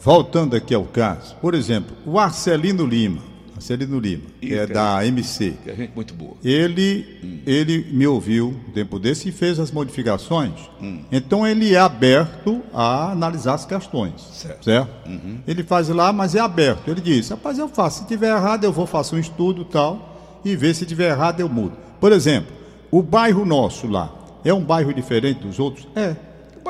Voltando 0.00 0.54
aqui 0.54 0.74
ao 0.74 0.84
caso, 0.84 1.34
por 1.36 1.54
exemplo, 1.54 1.96
o 2.06 2.18
Arcelino 2.18 2.86
Lima 2.86 3.28
Marcelino 3.58 3.98
Lima, 3.98 4.22
que 4.40 4.54
é 4.54 4.66
da 4.66 5.04
MC. 5.04 5.54
Que 5.64 5.70
é 5.70 5.74
gente 5.74 5.92
muito 5.94 6.14
boa. 6.14 6.34
Ele, 6.44 7.18
hum. 7.22 7.38
ele 7.44 7.88
me 7.90 8.06
ouviu 8.06 8.50
um 8.50 8.72
tempo 8.72 9.00
desse 9.00 9.28
e 9.28 9.32
fez 9.32 9.58
as 9.58 9.72
modificações. 9.72 10.52
Hum. 10.80 11.00
Então 11.10 11.44
ele 11.44 11.74
é 11.74 11.78
aberto 11.78 12.62
a 12.72 13.10
analisar 13.10 13.54
as 13.54 13.66
questões. 13.66 14.14
Certo. 14.32 14.64
certo? 14.64 15.08
Uhum. 15.08 15.40
Ele 15.46 15.64
faz 15.64 15.88
lá, 15.88 16.12
mas 16.12 16.36
é 16.36 16.40
aberto. 16.40 16.88
Ele 16.88 17.00
diz: 17.00 17.28
rapaz, 17.30 17.58
eu 17.58 17.68
faço. 17.68 18.00
Se 18.00 18.06
tiver 18.06 18.30
errado, 18.30 18.62
eu 18.62 18.72
vou 18.72 18.86
fazer 18.86 19.16
um 19.16 19.18
estudo 19.18 19.64
tal 19.64 20.40
e 20.44 20.54
ver 20.54 20.74
se 20.74 20.86
tiver 20.86 21.10
errado, 21.10 21.40
eu 21.40 21.48
mudo. 21.48 21.76
Por 22.00 22.12
exemplo, 22.12 22.52
o 22.92 23.02
bairro 23.02 23.44
nosso 23.44 23.88
lá 23.88 24.14
é 24.44 24.54
um 24.54 24.62
bairro 24.62 24.94
diferente 24.94 25.40
dos 25.40 25.58
outros? 25.58 25.88
É. 25.96 26.14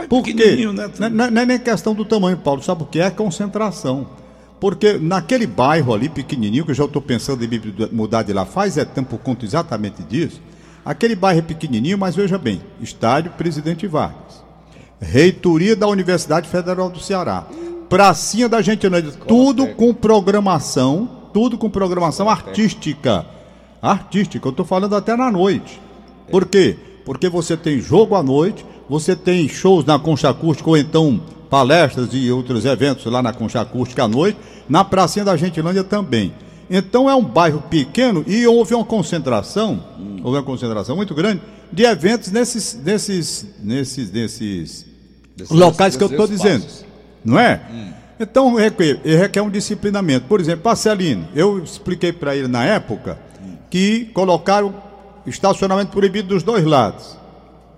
Por 0.06 0.22
quê? 0.22 0.66
Né? 0.72 1.10
Não, 1.10 1.30
não 1.30 1.42
é 1.42 1.46
nem 1.46 1.58
questão 1.58 1.94
do 1.94 2.04
tamanho, 2.04 2.36
Paulo. 2.36 2.62
Sabe 2.62 2.82
o 2.82 2.86
que 2.86 3.00
é? 3.00 3.06
É 3.06 3.10
concentração. 3.10 4.06
Porque 4.60 4.98
naquele 4.98 5.46
bairro 5.46 5.94
ali 5.94 6.08
pequenininho, 6.08 6.64
que 6.64 6.72
eu 6.72 6.74
já 6.74 6.84
estou 6.84 7.00
pensando 7.00 7.44
em 7.44 7.48
me 7.48 7.60
mudar 7.92 8.22
de 8.22 8.32
lá 8.32 8.44
faz 8.44 8.76
é 8.76 8.84
tempo, 8.84 9.16
conto 9.18 9.44
exatamente 9.44 10.02
disso. 10.02 10.40
Aquele 10.84 11.14
bairro 11.14 11.40
é 11.40 11.42
pequenininho, 11.42 11.98
mas 11.98 12.16
veja 12.16 12.36
bem: 12.38 12.60
Estádio 12.80 13.32
Presidente 13.32 13.86
Vargas, 13.86 14.42
Reitoria 15.00 15.76
da 15.76 15.86
Universidade 15.86 16.48
Federal 16.48 16.90
do 16.90 16.98
Ceará, 16.98 17.46
Pracinha 17.88 18.48
da 18.48 18.60
Gentilândia, 18.60 19.12
tudo 19.12 19.66
com 19.68 19.94
programação, 19.94 21.08
tudo 21.32 21.56
com 21.56 21.70
programação 21.70 22.28
artística. 22.28 23.26
Artística, 23.80 24.44
eu 24.46 24.50
estou 24.50 24.66
falando 24.66 24.96
até 24.96 25.16
na 25.16 25.30
noite. 25.30 25.80
Por 26.30 26.46
quê? 26.46 26.76
Porque 27.04 27.28
você 27.28 27.56
tem 27.56 27.78
jogo 27.80 28.16
à 28.16 28.22
noite, 28.22 28.66
você 28.88 29.14
tem 29.14 29.48
shows 29.48 29.84
na 29.84 29.98
Concha 29.98 30.30
Acústica 30.30 30.68
ou 30.68 30.76
então 30.76 31.20
palestras 31.50 32.08
e 32.12 32.30
outros 32.30 32.64
eventos 32.64 33.04
lá 33.06 33.22
na 33.22 33.32
Concha 33.32 33.60
Acústica 33.60 34.04
à 34.04 34.08
noite, 34.08 34.38
na 34.68 34.84
Pracinha 34.84 35.24
da 35.24 35.36
Gentilândia 35.36 35.84
também. 35.84 36.32
Então 36.70 37.08
é 37.08 37.14
um 37.14 37.24
bairro 37.24 37.62
pequeno 37.62 38.24
e 38.26 38.46
houve 38.46 38.74
uma 38.74 38.84
concentração, 38.84 39.82
hum. 39.98 40.20
houve 40.22 40.38
uma 40.38 40.42
concentração 40.42 40.96
muito 40.96 41.14
grande 41.14 41.40
de 41.72 41.84
eventos 41.84 42.30
nesses, 42.30 42.78
nesses, 42.82 43.46
nesses, 43.62 44.12
nesses 44.12 44.86
locais 45.50 45.96
que 45.96 46.02
eu 46.02 46.08
estou 46.08 46.26
dizendo. 46.26 46.66
Não 47.24 47.38
é? 47.38 47.60
Hum. 47.70 47.92
Então 48.20 48.54
requer, 48.54 49.00
requer 49.04 49.40
um 49.40 49.50
disciplinamento. 49.50 50.26
Por 50.26 50.40
exemplo, 50.40 50.62
Marcelino, 50.64 51.28
eu 51.34 51.62
expliquei 51.62 52.12
para 52.12 52.36
ele 52.36 52.48
na 52.48 52.64
época 52.64 53.18
hum. 53.42 53.54
que 53.70 54.06
colocaram 54.12 54.74
estacionamento 55.26 55.92
proibido 55.92 56.28
dos 56.28 56.42
dois 56.42 56.64
lados. 56.64 57.16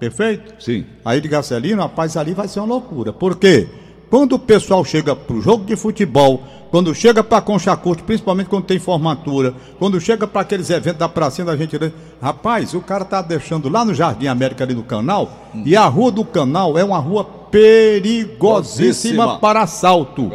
Perfeito? 0.01 0.55
Sim. 0.59 0.87
Aí 1.05 1.21
de 1.21 1.29
Gacelino, 1.29 1.83
rapaz, 1.83 2.17
ali 2.17 2.33
vai 2.33 2.49
ser 2.49 2.61
uma 2.61 2.67
loucura. 2.67 3.13
Por 3.13 3.37
quê? 3.37 3.69
Quando 4.09 4.33
o 4.33 4.39
pessoal 4.39 4.85
chega 4.85 5.15
para 5.15 5.37
o 5.37 5.43
jogo 5.43 5.65
de 5.65 5.77
futebol, 5.77 6.43
quando 6.71 6.95
chega 6.95 7.23
para 7.23 7.43
Concha 7.43 7.77
Curte, 7.77 8.03
principalmente 8.03 8.49
quando 8.49 8.65
tem 8.65 8.79
formatura, 8.79 9.55
quando 9.79 10.01
chega 10.01 10.27
para 10.27 10.41
aqueles 10.41 10.71
eventos 10.71 10.99
da 10.99 11.09
pracinha 11.09 11.45
da 11.45 11.57
gente, 11.57 11.79
rapaz, 12.21 12.75
o 12.75 12.81
cara 12.81 13.05
tá 13.05 13.21
deixando 13.21 13.69
lá 13.69 13.85
no 13.85 13.95
Jardim 13.95 14.27
América 14.27 14.65
ali 14.65 14.75
no 14.75 14.83
canal, 14.83 15.31
hum. 15.55 15.63
e 15.67 15.77
a 15.77 15.87
rua 15.87 16.11
do 16.11 16.25
canal 16.25 16.79
é 16.79 16.83
uma 16.83 16.99
rua 16.99 17.23
perigosíssima 17.23 19.39
para 19.39 19.63
assalto. 19.63 20.33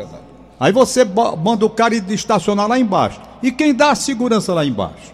Aí 0.60 0.72
você 0.72 1.04
manda 1.04 1.66
o 1.66 1.70
cara 1.70 1.96
estacionar 1.96 2.68
lá 2.68 2.80
embaixo. 2.80 3.20
E 3.42 3.52
quem 3.52 3.74
dá 3.74 3.92
a 3.92 3.96
segurança 3.96 4.54
lá 4.54 4.66
embaixo? 4.66 5.14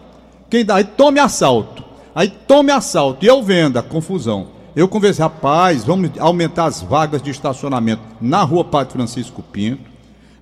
Quem 0.50 0.64
dá? 0.64 0.76
Aí 0.76 0.84
tome 0.84 1.20
assalto. 1.20 1.84
Aí 2.14 2.30
tome 2.30 2.72
assalto. 2.72 3.24
E 3.26 3.28
eu 3.28 3.42
vendo 3.42 3.78
a 3.78 3.84
confusão. 3.84 4.48
Eu 4.76 4.88
conversei, 4.88 5.24
rapaz, 5.24 5.84
vamos 5.84 6.12
aumentar 6.18 6.66
as 6.66 6.82
vagas 6.82 7.22
de 7.22 7.30
estacionamento 7.30 8.02
na 8.22 8.42
rua 8.42 8.64
Padre 8.64 8.94
Francisco 8.94 9.42
Pinto, 9.42 9.90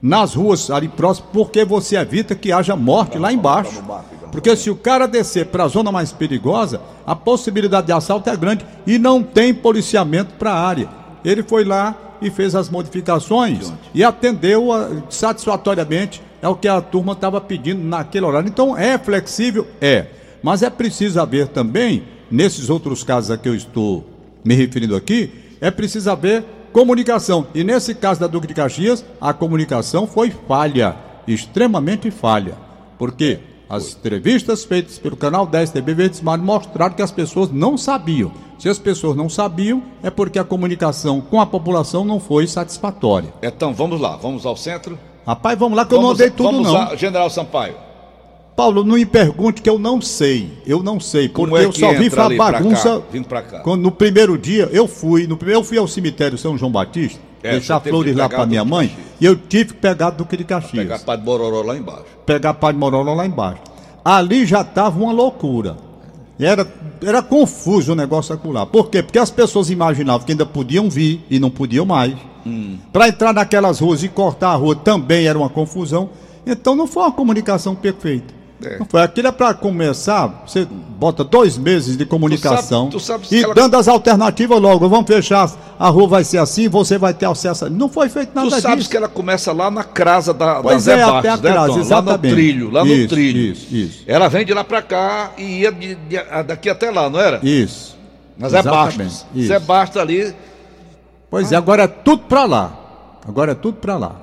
nas 0.01 0.35
ruas 0.35 0.69
ali 0.69 0.87
próximas, 0.87 1.31
porque 1.33 1.65
você 1.65 1.97
evita 1.97 2.35
que 2.35 2.51
haja 2.51 2.75
morte 2.75 3.17
lá 3.17 3.33
embaixo. 3.33 3.83
Porque 4.31 4.55
se 4.55 4.69
o 4.69 4.75
cara 4.75 5.07
descer 5.07 5.47
para 5.47 5.63
a 5.63 5.67
zona 5.67 5.91
mais 5.91 6.11
perigosa, 6.11 6.79
a 7.05 7.15
possibilidade 7.15 7.87
de 7.87 7.93
assalto 7.93 8.29
é 8.29 8.37
grande 8.37 8.63
e 8.85 8.99
não 8.99 9.23
tem 9.23 9.51
policiamento 9.53 10.35
para 10.35 10.51
a 10.51 10.59
área. 10.59 10.87
Ele 11.25 11.41
foi 11.41 11.63
lá 11.65 11.95
e 12.21 12.29
fez 12.29 12.53
as 12.53 12.69
modificações 12.69 13.73
e 13.93 14.03
atendeu 14.03 14.71
a, 14.71 14.89
satisfatoriamente 15.09 16.21
ao 16.41 16.55
que 16.55 16.67
a 16.67 16.79
turma 16.81 17.13
estava 17.13 17.41
pedindo 17.41 17.83
naquele 17.83 18.25
horário. 18.25 18.47
Então 18.47 18.77
é 18.77 18.97
flexível? 18.97 19.67
É. 19.81 20.18
Mas 20.41 20.63
é 20.63 20.69
preciso 20.69 21.19
haver 21.19 21.47
também, 21.47 22.03
nesses 22.29 22.69
outros 22.69 23.03
casos 23.03 23.31
a 23.31 23.37
que 23.37 23.49
eu 23.49 23.55
estou 23.55 24.05
me 24.43 24.55
referindo 24.55 24.95
aqui, 24.95 25.31
é 25.59 25.69
preciso 25.69 26.09
haver 26.09 26.43
comunicação. 26.71 27.47
E 27.53 27.63
nesse 27.63 27.93
caso 27.93 28.19
da 28.19 28.27
Duque 28.27 28.47
de 28.47 28.53
Caxias, 28.53 29.03
a 29.19 29.33
comunicação 29.33 30.07
foi 30.07 30.31
falha, 30.47 30.95
extremamente 31.27 32.09
falha. 32.11 32.55
Porque 32.97 33.39
as 33.69 33.95
entrevistas 33.95 34.63
feitas 34.63 34.97
pelo 34.97 35.15
canal 35.15 35.45
10 35.45 35.71
TV 35.71 35.93
Verdes 35.93 36.21
Mar 36.21 36.37
mostraram 36.37 36.95
que 36.95 37.01
as 37.01 37.11
pessoas 37.11 37.51
não 37.51 37.77
sabiam. 37.77 38.31
Se 38.57 38.67
as 38.67 38.79
pessoas 38.79 39.15
não 39.15 39.29
sabiam, 39.29 39.81
é 40.03 40.09
porque 40.09 40.39
a 40.39 40.43
comunicação 40.43 41.21
com 41.21 41.39
a 41.39 41.45
população 41.45 42.03
não 42.03 42.19
foi 42.19 42.47
satisfatória. 42.47 43.33
Então, 43.41 43.73
vamos 43.73 44.01
lá, 44.01 44.17
vamos 44.17 44.45
ao 44.45 44.57
centro. 44.57 44.97
Rapaz, 45.25 45.57
vamos 45.57 45.77
lá 45.77 45.85
que 45.85 45.91
vamos, 45.91 46.03
eu 46.03 46.09
não 46.09 46.17
dei 46.17 46.29
tudo 46.29 46.51
vamos 46.51 46.67
não. 46.67 46.73
Lá, 46.73 46.95
General 46.95 47.29
Sampaio. 47.29 47.88
Paulo, 48.59 48.83
não 48.83 48.97
me 48.97 49.05
pergunte 49.05 49.61
que 49.61 49.69
eu 49.69 49.79
não 49.79 50.01
sei. 50.01 50.51
Eu 50.67 50.83
não 50.83 50.99
sei, 50.99 51.29
porque 51.29 51.55
é 51.55 51.63
eu 51.63 51.71
só 51.71 51.93
vi 51.93 52.07
a 52.07 52.29
bagunça. 52.35 53.01
Pra 53.25 53.41
cá, 53.41 53.61
cá. 53.61 53.77
No 53.77 53.89
primeiro 53.89 54.37
dia, 54.37 54.67
eu 54.73 54.85
fui, 54.85 55.25
no 55.25 55.37
primeiro, 55.37 55.61
eu 55.61 55.63
fui 55.63 55.77
ao 55.77 55.87
cemitério 55.87 56.37
São 56.37 56.57
João 56.57 56.69
Batista, 56.69 57.21
é, 57.41 57.51
deixar 57.51 57.79
flores 57.79 58.13
lá 58.13 58.27
para 58.27 58.45
minha 58.45 58.65
mãe, 58.65 58.93
e 59.21 59.23
eu 59.23 59.37
tive 59.37 59.67
que 59.67 59.75
pegar 59.75 60.09
Duque 60.09 60.35
de 60.35 60.43
Caxias. 60.43 60.83
Pegar 60.83 60.99
Padre 60.99 61.25
Mororó 61.25 61.61
lá 61.61 61.77
embaixo. 61.77 62.03
Pegar 62.25 62.53
Padre 62.55 62.77
Mororó 62.77 63.13
lá 63.13 63.25
embaixo. 63.25 63.61
Ali 64.03 64.45
já 64.45 64.59
estava 64.59 64.99
uma 64.99 65.13
loucura. 65.13 65.77
Era, 66.37 66.67
era 67.01 67.21
confuso 67.21 67.93
o 67.93 67.95
negócio 67.95 68.35
acular. 68.35 68.65
Por 68.65 68.89
quê? 68.89 69.01
Porque 69.01 69.19
as 69.19 69.31
pessoas 69.31 69.69
imaginavam 69.69 70.25
que 70.25 70.33
ainda 70.33 70.45
podiam 70.45 70.89
vir 70.89 71.25
e 71.29 71.39
não 71.39 71.49
podiam 71.49 71.85
mais. 71.85 72.13
Hum. 72.45 72.77
Para 72.91 73.07
entrar 73.07 73.33
naquelas 73.33 73.79
ruas 73.79 74.03
e 74.03 74.09
cortar 74.09 74.49
a 74.49 74.55
rua 74.55 74.75
também 74.75 75.27
era 75.27 75.39
uma 75.39 75.49
confusão. 75.49 76.09
Então 76.45 76.75
não 76.75 76.87
foi 76.87 77.03
uma 77.03 77.11
comunicação 77.13 77.73
perfeita. 77.73 78.38
É. 78.63 78.77
Não 78.77 78.85
foi. 78.85 79.01
Aquilo 79.01 79.27
é 79.29 79.31
para 79.31 79.53
começar, 79.53 80.43
você 80.45 80.65
bota 80.65 81.23
dois 81.23 81.57
meses 81.57 81.95
de 81.95 82.05
comunicação 82.05 82.89
tu 82.89 82.99
sabe, 82.99 83.23
tu 83.23 83.27
sabe 83.29 83.41
e 83.41 83.43
ela... 83.43 83.53
dando 83.55 83.75
as 83.75 83.87
alternativas 83.87 84.59
logo. 84.59 84.87
Vamos 84.89 85.07
fechar, 85.07 85.49
a 85.77 85.89
rua 85.89 86.07
vai 86.07 86.23
ser 86.23 86.39
assim, 86.39 86.67
você 86.67 86.97
vai 86.97 87.13
ter 87.13 87.25
acesso. 87.25 87.69
Não 87.69 87.87
foi 87.87 88.09
feito 88.09 88.31
nada 88.35 88.47
disso. 88.47 88.59
Tu 88.59 88.63
sabes 88.63 88.87
que 88.87 88.97
ela 88.97 89.07
começa 89.07 89.53
lá 89.53 89.71
na 89.71 89.83
crasa 89.83 90.33
da, 90.33 90.61
pois 90.61 90.83
da 90.83 90.93
é, 90.93 90.95
Zé 90.97 91.03
até 91.03 91.29
a 91.29 91.37
né, 91.37 91.41
crasa, 91.41 91.95
Lá 91.95 92.01
no 92.01 92.17
trilho, 92.17 92.69
lá 92.69 92.83
isso, 92.83 93.01
no 93.01 93.07
trilho. 93.07 93.39
Isso, 93.39 93.75
isso. 93.75 94.03
Ela 94.05 94.27
vem 94.27 94.45
de 94.45 94.53
lá 94.53 94.63
para 94.63 94.81
cá 94.81 95.31
e 95.37 95.61
ia 95.61 95.71
de, 95.71 95.95
de, 95.95 96.17
daqui 96.45 96.69
até 96.69 96.91
lá, 96.91 97.09
não 97.09 97.19
era? 97.19 97.39
Isso. 97.43 97.97
Mas 98.37 98.53
é 98.53 98.61
Bastos. 98.61 99.25
Zé 99.37 99.59
Bastos 99.59 100.01
ali. 100.01 100.33
Pois 101.29 101.51
ah. 101.51 101.55
é, 101.55 101.57
agora 101.57 101.83
é 101.83 101.87
tudo 101.87 102.23
para 102.23 102.45
lá. 102.45 102.79
Agora 103.27 103.51
é 103.51 103.55
tudo 103.55 103.77
para 103.77 103.97
lá. 103.97 104.15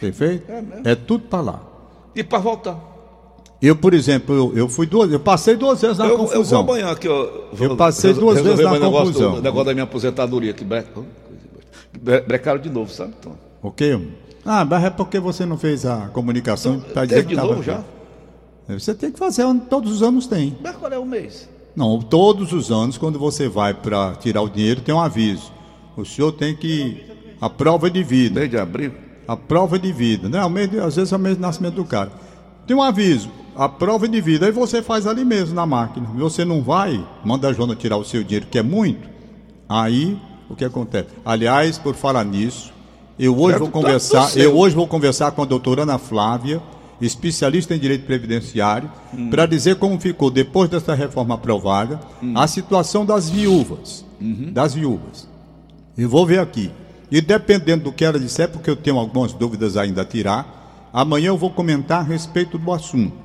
Perfeito? 0.00 0.50
É, 0.50 0.92
é 0.92 0.94
tudo 0.94 1.24
para 1.24 1.40
lá. 1.40 1.60
E 2.14 2.22
para 2.22 2.38
voltar? 2.38 2.93
Eu, 3.64 3.74
por 3.74 3.94
exemplo, 3.94 4.34
eu, 4.34 4.58
eu 4.58 4.68
fui 4.68 4.86
duas, 4.86 5.10
eu 5.10 5.18
passei 5.18 5.56
duas 5.56 5.80
vezes 5.80 5.96
na 5.96 6.06
eu, 6.06 6.18
confusão. 6.18 6.60
Eu 6.60 6.66
vou 6.66 6.74
amanhã 6.74 6.92
aqui, 6.92 7.06
eu, 7.06 7.48
eu 7.58 7.74
passei 7.74 8.12
duas 8.12 8.38
vezes 8.38 8.62
na 8.62 8.72
negócio, 8.72 9.06
confusão. 9.06 9.34
O 9.36 9.40
negócio 9.40 9.64
da 9.64 9.72
minha 9.72 9.84
aposentadoria 9.84 10.50
aqui, 10.50 10.66
brecaram 12.26 12.60
de 12.60 12.68
novo, 12.68 12.92
sabe, 12.92 13.14
Tom? 13.22 13.34
Ok. 13.62 14.06
Ah, 14.44 14.66
mas 14.66 14.84
é 14.84 14.90
porque 14.90 15.18
você 15.18 15.46
não 15.46 15.56
fez 15.56 15.86
a 15.86 16.08
comunicação 16.08 16.78
para 16.78 17.06
dizer 17.06 17.24
de 17.24 17.34
novo 17.34 17.62
já? 17.62 17.82
Você 18.68 18.94
tem 18.94 19.10
que 19.10 19.18
fazer, 19.18 19.46
todos 19.70 19.90
os 19.90 20.02
anos 20.02 20.26
tem. 20.26 20.58
Mas 20.62 20.76
qual 20.76 20.92
é 20.92 20.98
o 20.98 21.06
mês? 21.06 21.48
Não, 21.74 21.98
todos 22.00 22.52
os 22.52 22.70
anos, 22.70 22.98
quando 22.98 23.18
você 23.18 23.48
vai 23.48 23.72
para 23.72 24.14
tirar 24.16 24.42
o 24.42 24.48
dinheiro, 24.50 24.82
tem 24.82 24.94
um 24.94 25.00
aviso. 25.00 25.50
O 25.96 26.04
senhor 26.04 26.32
tem 26.32 26.54
que. 26.54 27.02
A 27.40 27.48
prova 27.48 27.90
de 27.90 28.02
vida. 28.02 28.40
Mês 28.40 28.50
de 28.50 28.58
abril? 28.58 28.92
A 29.26 29.38
prova 29.38 29.78
de 29.78 29.90
vida. 29.90 30.28
Né? 30.28 30.38
Às 30.84 30.96
vezes 30.96 31.12
é 31.14 31.16
o 31.16 31.18
mês 31.18 31.36
de 31.36 31.40
nascimento 31.40 31.76
do 31.76 31.84
cara. 31.86 32.12
Tem 32.66 32.76
um 32.76 32.82
aviso 32.82 33.30
a 33.56 33.68
prova 33.68 34.08
de 34.08 34.20
vida. 34.20 34.46
Aí 34.46 34.52
você 34.52 34.82
faz 34.82 35.06
ali 35.06 35.24
mesmo 35.24 35.54
na 35.54 35.66
máquina. 35.66 36.08
Você 36.16 36.44
não 36.44 36.62
vai, 36.62 37.04
manda 37.24 37.48
a 37.48 37.52
Joana 37.52 37.74
tirar 37.74 37.96
o 37.96 38.04
seu 38.04 38.22
dinheiro, 38.22 38.46
que 38.50 38.58
é 38.58 38.62
muito. 38.62 39.08
Aí, 39.68 40.18
o 40.48 40.54
que 40.54 40.64
acontece? 40.64 41.08
Aliás, 41.24 41.78
por 41.78 41.94
falar 41.94 42.24
nisso, 42.24 42.72
eu 43.18 43.38
hoje 43.38 43.58
vou 43.58 43.70
conversar, 43.70 44.36
eu 44.36 44.56
hoje 44.56 44.74
vou 44.74 44.86
conversar 44.86 45.30
com 45.32 45.42
a 45.42 45.44
doutora 45.44 45.82
Ana 45.82 45.98
Flávia, 45.98 46.60
especialista 47.00 47.74
em 47.74 47.78
direito 47.78 48.06
previdenciário, 48.06 48.90
hum. 49.12 49.30
para 49.30 49.46
dizer 49.46 49.76
como 49.76 50.00
ficou 50.00 50.30
depois 50.30 50.68
dessa 50.68 50.94
reforma 50.94 51.34
aprovada 51.34 52.00
hum. 52.22 52.34
a 52.36 52.46
situação 52.46 53.04
das 53.04 53.30
viúvas, 53.30 54.04
uhum. 54.20 54.52
das 54.52 54.74
viúvas. 54.74 55.28
E 55.96 56.04
vou 56.04 56.26
ver 56.26 56.40
aqui. 56.40 56.70
E 57.10 57.20
dependendo 57.20 57.84
do 57.84 57.92
que 57.92 58.04
ela 58.04 58.18
disser, 58.18 58.48
porque 58.48 58.68
eu 58.68 58.76
tenho 58.76 58.98
algumas 58.98 59.32
dúvidas 59.32 59.76
ainda 59.76 60.02
a 60.02 60.04
tirar, 60.04 60.90
amanhã 60.92 61.28
eu 61.28 61.38
vou 61.38 61.50
comentar 61.50 62.00
a 62.00 62.02
respeito 62.02 62.58
do 62.58 62.72
assunto. 62.72 63.23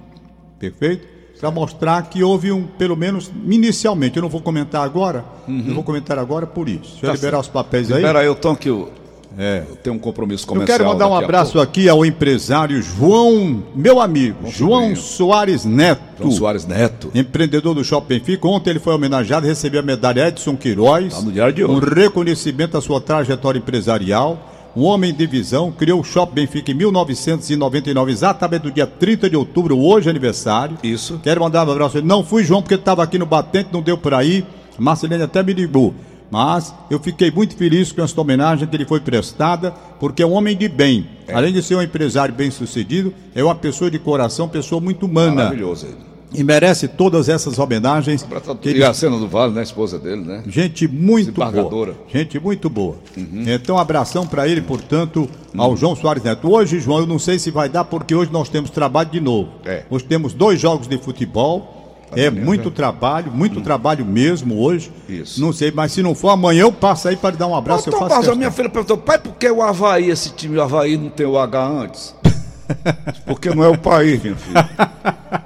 Perfeito? 0.59 1.07
Para 1.39 1.51
mostrar 1.51 2.01
que 2.09 2.21
houve 2.21 2.51
um, 2.51 2.63
pelo 2.63 2.97
menos 2.97 3.31
inicialmente, 3.45 4.17
eu 4.17 4.21
não 4.21 4.29
vou 4.29 4.41
comentar 4.41 4.83
agora, 4.83 5.23
uhum. 5.47 5.63
eu 5.67 5.73
vou 5.73 5.83
comentar 5.83 6.19
agora 6.19 6.45
por 6.45 6.67
isso. 6.67 6.91
Deixa 6.91 7.01
tá 7.01 7.07
eu 7.07 7.13
liberar 7.13 7.37
certo. 7.37 7.43
os 7.43 7.47
papéis 7.47 7.89
aí. 7.89 7.97
Libera 7.97 8.19
aí, 8.19 8.35
Tom, 8.35 8.55
que 8.57 8.69
o 8.69 8.89
é. 9.37 9.63
Tem 9.83 9.93
um 9.93 9.99
compromisso 9.99 10.45
comercial. 10.45 10.75
Eu 10.75 10.79
quero 10.79 10.89
mandar 10.89 11.07
um 11.07 11.15
abraço 11.15 11.59
aqui 11.59 11.87
ao 11.87 12.05
empresário 12.05 12.81
João, 12.81 13.63
meu 13.75 14.01
amigo, 14.01 14.49
João 14.49 14.95
Soares 14.95 15.63
Neto. 15.65 16.01
João 16.17 16.31
Soares 16.31 16.65
Neto. 16.65 17.11
Empreendedor 17.13 17.73
do 17.73 17.83
Shopping 17.83 18.19
Benfica. 18.19 18.47
Ontem 18.47 18.71
ele 18.71 18.79
foi 18.79 18.93
homenageado 18.93 19.45
e 19.45 19.49
recebeu 19.49 19.79
a 19.79 19.83
medalha 19.83 20.27
Edson 20.27 20.57
Queiroz. 20.57 21.13
Tá 21.13 21.21
no 21.21 21.31
diário 21.31 21.53
de 21.53 21.63
hoje. 21.63 21.73
Um 21.73 21.79
reconhecimento 21.79 22.77
à 22.77 22.81
sua 22.81 22.99
trajetória 22.99 23.59
empresarial. 23.59 24.58
Um 24.75 24.83
homem 24.83 25.13
de 25.13 25.25
visão, 25.25 25.71
criou 25.71 25.99
o 25.99 26.03
Shopping 26.03 26.35
Benfica 26.35 26.71
em 26.71 26.75
1999, 26.75 28.11
exatamente 28.11 28.65
no 28.65 28.71
dia 28.71 28.85
30 28.85 29.29
de 29.29 29.35
outubro, 29.35 29.77
hoje 29.77 30.09
aniversário. 30.09 30.77
Isso. 30.83 31.19
Quero 31.23 31.41
mandar 31.41 31.67
um 31.67 31.71
abraço. 31.71 32.01
Não 32.01 32.23
fui 32.23 32.43
João 32.43 32.61
porque 32.61 32.75
estava 32.75 33.03
aqui 33.03 33.17
no 33.17 33.25
batente, 33.25 33.69
não 33.73 33.81
deu 33.81 33.97
por 33.97 34.13
aí. 34.13 34.45
Marcelene 34.77 35.23
até 35.23 35.41
me 35.41 35.53
ligou. 35.53 35.93
Mas 36.31 36.73
eu 36.89 36.99
fiquei 36.99 37.31
muito 37.31 37.55
feliz 37.55 37.91
com 37.91 38.03
esta 38.03 38.21
homenagem 38.21 38.67
que 38.67 38.75
ele 38.75 38.85
foi 38.85 38.99
prestada, 38.99 39.71
porque 39.99 40.21
é 40.21 40.25
um 40.25 40.33
homem 40.33 40.55
de 40.55 40.67
bem. 40.67 41.07
É. 41.27 41.33
Além 41.33 41.51
de 41.51 41.61
ser 41.63 41.75
um 41.75 41.81
empresário 41.81 42.33
bem 42.33 42.51
sucedido, 42.51 43.13
é 43.33 43.43
uma 43.43 43.55
pessoa 43.55 43.89
de 43.89 43.97
coração, 43.97 44.47
pessoa 44.47 44.79
muito 44.79 45.07
humana. 45.07 45.45
Maravilhoso 45.45 45.87
ele. 45.87 46.09
E 46.31 46.43
merece 46.43 46.87
todas 46.87 47.27
essas 47.27 47.57
homenagens. 47.57 48.25
Que 48.61 48.69
ele... 48.69 48.79
E 48.79 48.83
a 48.83 48.93
cena 48.93 49.17
do 49.17 49.27
Vale, 49.27 49.53
né? 49.53 49.61
A 49.61 49.63
esposa 49.63 49.97
dele, 49.97 50.21
né? 50.21 50.43
Gente 50.47 50.87
muito 50.87 51.31
boa. 51.31 51.95
Gente 52.07 52.39
muito 52.39 52.69
boa. 52.69 52.97
Uhum. 53.17 53.45
Então, 53.47 53.77
abração 53.77 54.27
para 54.27 54.47
ele, 54.47 54.61
portanto, 54.61 55.27
ao 55.57 55.71
uhum. 55.71 55.77
João 55.77 55.95
Soares 55.95 56.23
Neto. 56.23 56.51
Hoje, 56.51 56.79
João, 56.79 56.99
eu 56.99 57.07
não 57.07 57.17
sei 57.17 57.39
se 57.39 57.49
vai 57.49 57.67
dar, 57.67 57.83
porque 57.83 58.13
hoje 58.13 58.31
nós 58.31 58.47
temos 58.47 58.69
trabalho 58.69 59.09
de 59.09 59.19
novo. 59.19 59.49
É. 59.65 59.83
Hoje 59.89 60.05
temos 60.05 60.33
dois 60.33 60.59
jogos 60.59 60.87
de 60.87 60.97
futebol 60.99 61.79
é 62.15 62.29
muito 62.29 62.71
trabalho, 62.71 63.31
muito 63.31 63.59
hum. 63.59 63.63
trabalho 63.63 64.05
mesmo 64.05 64.59
hoje. 64.59 64.91
Isso. 65.07 65.39
Não 65.39 65.53
sei, 65.53 65.71
mas 65.71 65.91
se 65.91 66.01
não 66.01 66.15
for 66.15 66.29
amanhã 66.29 66.61
eu 66.61 66.71
passo 66.71 67.07
aí 67.07 67.15
para 67.15 67.35
dar 67.35 67.47
um 67.47 67.55
abraço. 67.55 67.89
Não, 67.89 68.01
eu 68.01 68.09
faço 68.09 68.31
a 68.31 68.35
minha 68.35 68.51
filha 68.51 68.69
perguntou, 68.69 68.97
pai, 68.97 69.19
por 69.19 69.35
que 69.35 69.49
o 69.49 69.61
Havaí, 69.61 70.09
esse 70.09 70.31
time 70.31 70.55
do 70.55 70.61
Havaí 70.61 70.97
não 70.97 71.09
tem 71.09 71.25
o 71.25 71.37
H 71.37 71.67
antes? 71.67 72.15
Porque 73.25 73.49
não 73.49 73.63
é 73.63 73.67
o 73.67 73.77
país, 73.77 74.21
minha 74.21 74.35
filha. 74.35 74.69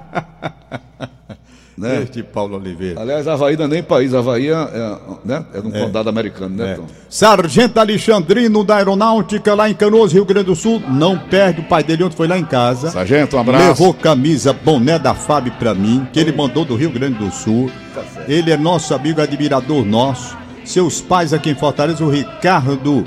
né? 1.84 2.02
Este 2.02 2.22
Paulo 2.22 2.56
Oliveira. 2.56 3.00
Aliás, 3.00 3.28
Havaí 3.28 3.56
não 3.56 3.66
é 3.66 3.68
nem 3.68 3.82
país, 3.82 4.14
Havaí 4.14 4.48
é, 4.48 4.52
é, 4.52 4.96
né? 5.24 5.44
é 5.52 5.60
um 5.60 5.74
é. 5.74 5.80
condado 5.80 6.08
americano, 6.08 6.56
né, 6.56 6.72
é. 6.72 6.74
Tom? 6.76 6.86
Sargento 7.08 7.78
Alexandrino 7.78 8.64
da 8.64 8.76
Aeronáutica, 8.76 9.54
lá 9.54 9.68
em 9.68 9.74
Canoas, 9.74 10.12
Rio 10.12 10.24
Grande 10.24 10.46
do 10.46 10.56
Sul, 10.56 10.82
não 10.88 11.18
perde 11.18 11.60
o 11.60 11.64
pai 11.64 11.84
dele 11.84 12.04
ontem 12.04 12.16
foi 12.16 12.26
lá 12.26 12.38
em 12.38 12.44
casa. 12.44 12.90
Sargento, 12.90 13.36
um 13.36 13.40
abraço. 13.40 13.68
Levou 13.68 13.94
camisa, 13.94 14.52
boné 14.52 14.98
da 14.98 15.14
FAB 15.14 15.50
pra 15.58 15.74
mim, 15.74 16.06
que 16.12 16.18
ele 16.18 16.32
mandou 16.32 16.64
do 16.64 16.74
Rio 16.74 16.90
Grande 16.90 17.18
do 17.18 17.30
Sul. 17.30 17.70
Tá 17.94 18.02
ele 18.26 18.50
é 18.50 18.56
nosso 18.56 18.94
amigo, 18.94 19.20
admirador 19.20 19.84
nosso. 19.84 20.36
Seus 20.64 21.00
pais 21.00 21.32
aqui 21.32 21.50
em 21.50 21.54
Fortaleza, 21.54 22.02
o 22.02 22.10
Ricardo 22.10 23.04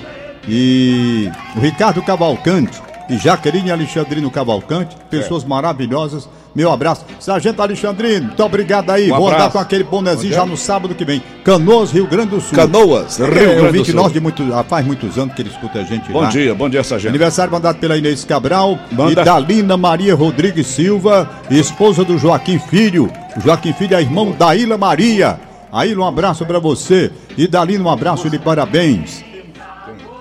e 0.48 1.30
o 1.56 1.60
Ricardo 1.60 2.02
Cavalcante 2.02 2.82
e 3.10 3.18
Jaqueline 3.18 3.72
Alexandrino 3.72 4.30
Cavalcante, 4.30 4.96
pessoas 5.10 5.44
maravilhosas. 5.44 6.30
Meu 6.58 6.72
abraço. 6.72 7.06
Sargento 7.20 7.62
Alexandrino, 7.62 8.26
muito 8.26 8.44
obrigado 8.44 8.90
aí. 8.90 9.12
Um 9.12 9.16
Vou 9.16 9.28
andar 9.28 9.52
com 9.52 9.60
aquele 9.60 9.84
bonezinho 9.84 10.34
já 10.34 10.44
no 10.44 10.58
sábado 10.58 10.96
que 10.96 11.06
vem. 11.06 11.22
Canoas, 11.44 11.92
Rio 11.92 12.08
Grande 12.08 12.32
do 12.32 12.42
Sul. 12.42 12.56
Canoas, 12.56 13.20
Rio 13.20 13.28
Grande 13.28 13.78
do 13.78 13.86
Sul. 13.86 13.94
Nós 13.94 14.12
de 14.12 14.20
muito, 14.20 14.44
faz 14.68 14.84
muitos 14.84 15.20
anos 15.20 15.36
que 15.36 15.44
ele 15.44 15.50
escuta 15.50 15.78
a 15.78 15.84
gente 15.84 16.12
Bom 16.12 16.22
lá. 16.22 16.30
dia, 16.30 16.56
bom 16.56 16.68
dia, 16.68 16.84
Sargento. 16.84 17.10
Aniversário 17.10 17.54
mandado 17.54 17.78
pela 17.78 17.96
Inês 17.96 18.26
Cabral 18.26 18.80
Manda. 18.92 19.22
e 19.22 19.24
Dalina 19.24 19.78
Maria 19.78 20.16
Rodrigues 20.16 20.66
Silva, 20.66 21.30
esposa 21.52 22.04
do 22.04 22.18
Joaquim 22.18 22.58
Filho. 22.58 23.08
Joaquim 23.46 23.74
Filho 23.74 23.96
é 23.96 24.02
irmão 24.02 24.32
da 24.32 24.56
Ilha 24.56 24.80
Maria. 24.80 25.40
Aí 25.72 25.96
um 25.96 26.04
abraço 26.04 26.44
para 26.44 26.58
você. 26.58 27.12
E 27.38 27.48
Dalina, 27.48 27.84
um 27.84 27.90
abraço 27.92 28.32
de 28.32 28.40
parabéns. 28.40 29.24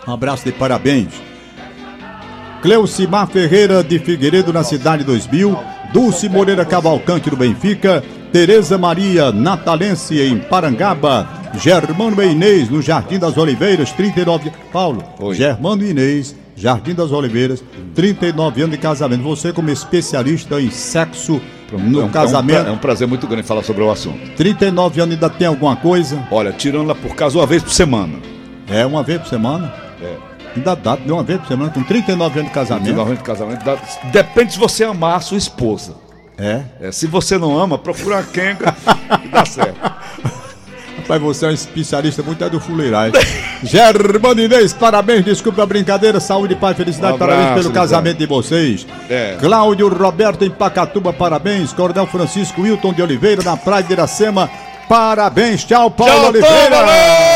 Um 0.06 0.12
abraço 0.12 0.44
de 0.44 0.52
parabéns. 0.52 1.14
Cleucimar 2.60 3.26
Ferreira 3.28 3.82
de 3.82 3.98
Figueiredo 3.98 4.52
na 4.52 4.64
cidade 4.64 5.04
2000, 5.04 5.56
Dulce 5.92 6.28
Moreira 6.28 6.64
Cavalcante 6.64 7.30
do 7.30 7.36
Benfica, 7.36 8.02
Tereza 8.32 8.76
Maria 8.76 9.32
Natalense 9.32 10.20
em 10.20 10.38
Parangaba, 10.38 11.28
Germano 11.58 12.22
e 12.22 12.32
Inês 12.32 12.68
no 12.68 12.82
Jardim 12.82 13.18
das 13.18 13.36
Oliveiras, 13.36 13.92
39 13.92 14.52
Paulo, 14.72 15.02
Oi. 15.18 15.34
Germano 15.34 15.82
e 15.84 15.90
Inês, 15.90 16.34
Jardim 16.54 16.94
das 16.94 17.12
Oliveiras, 17.12 17.62
39 17.94 18.62
anos 18.62 18.76
de 18.76 18.82
casamento. 18.82 19.22
Você 19.22 19.52
como 19.52 19.70
especialista 19.70 20.60
em 20.60 20.70
sexo 20.70 21.40
no 21.72 22.00
é 22.00 22.04
um, 22.04 22.08
casamento. 22.08 22.58
É 22.58 22.62
um, 22.64 22.68
é 22.68 22.72
um, 22.72 22.78
prazer 22.78 23.06
muito 23.06 23.26
grande 23.26 23.46
falar 23.46 23.62
sobre 23.62 23.82
o 23.82 23.90
assunto. 23.90 24.18
39 24.36 25.00
anos 25.00 25.14
ainda 25.14 25.30
tem 25.30 25.46
alguma 25.46 25.76
coisa? 25.76 26.22
Olha, 26.30 26.52
tirando 26.52 26.86
lá 26.86 26.94
por 26.94 27.14
casa 27.14 27.38
uma 27.38 27.46
vez 27.46 27.62
por 27.62 27.72
semana. 27.72 28.14
É, 28.68 28.84
uma 28.84 29.02
vez 29.02 29.20
por 29.20 29.28
semana? 29.28 29.72
É. 30.02 30.25
Ainda 30.56 30.74
dá 30.74 30.96
de 30.96 31.12
uma 31.12 31.22
vez 31.22 31.38
por 31.40 31.48
semana, 31.48 31.70
com 31.70 31.82
39 31.82 32.40
anos 32.40 32.50
de 32.50 32.54
casamento. 32.54 32.84
39 32.84 33.10
anos 33.10 33.18
de 33.18 33.24
casamento. 33.24 33.64
Dá, 33.64 33.78
depende 34.10 34.54
se 34.54 34.58
você 34.58 34.84
amar 34.84 35.16
a 35.16 35.20
sua 35.20 35.36
esposa. 35.36 35.94
É? 36.38 36.62
é 36.80 36.92
se 36.92 37.06
você 37.06 37.38
não 37.38 37.58
ama, 37.58 37.78
procura 37.78 38.22
quem 38.22 38.56
e 39.24 39.28
dá 39.28 39.44
certo. 39.44 39.78
Rapaz, 40.98 41.22
você 41.22 41.46
é 41.46 41.48
um 41.48 41.52
especialista 41.52 42.22
muito 42.22 42.42
é 42.42 42.50
do 42.50 42.58
fuleirais. 42.58 43.12
Germano 43.62 44.40
Inês, 44.40 44.72
parabéns, 44.72 45.24
desculpa 45.24 45.62
a 45.62 45.66
brincadeira, 45.66 46.18
saúde, 46.18 46.56
paz, 46.56 46.76
felicidade, 46.76 47.12
um 47.12 47.16
abraço, 47.16 47.38
parabéns 47.38 47.62
pelo 47.62 47.74
casamento 47.74 48.18
de 48.18 48.26
vocês. 48.26 48.86
É. 49.08 49.36
Cláudio 49.38 49.88
Roberto 49.88 50.44
em 50.44 50.50
Pacatuba, 50.50 51.12
parabéns. 51.12 51.72
Coronel 51.72 52.06
Francisco 52.06 52.62
Wilton 52.62 52.92
de 52.92 53.02
Oliveira, 53.02 53.42
na 53.42 53.56
Praia 53.56 53.84
de 53.84 53.92
Iracema, 53.92 54.50
parabéns. 54.88 55.64
Tchau, 55.64 55.90
Paulo 55.90 56.12
Tchau, 56.12 56.28
Oliveira. 56.28 56.76
Tom, 56.76 56.82
o 56.82 57.35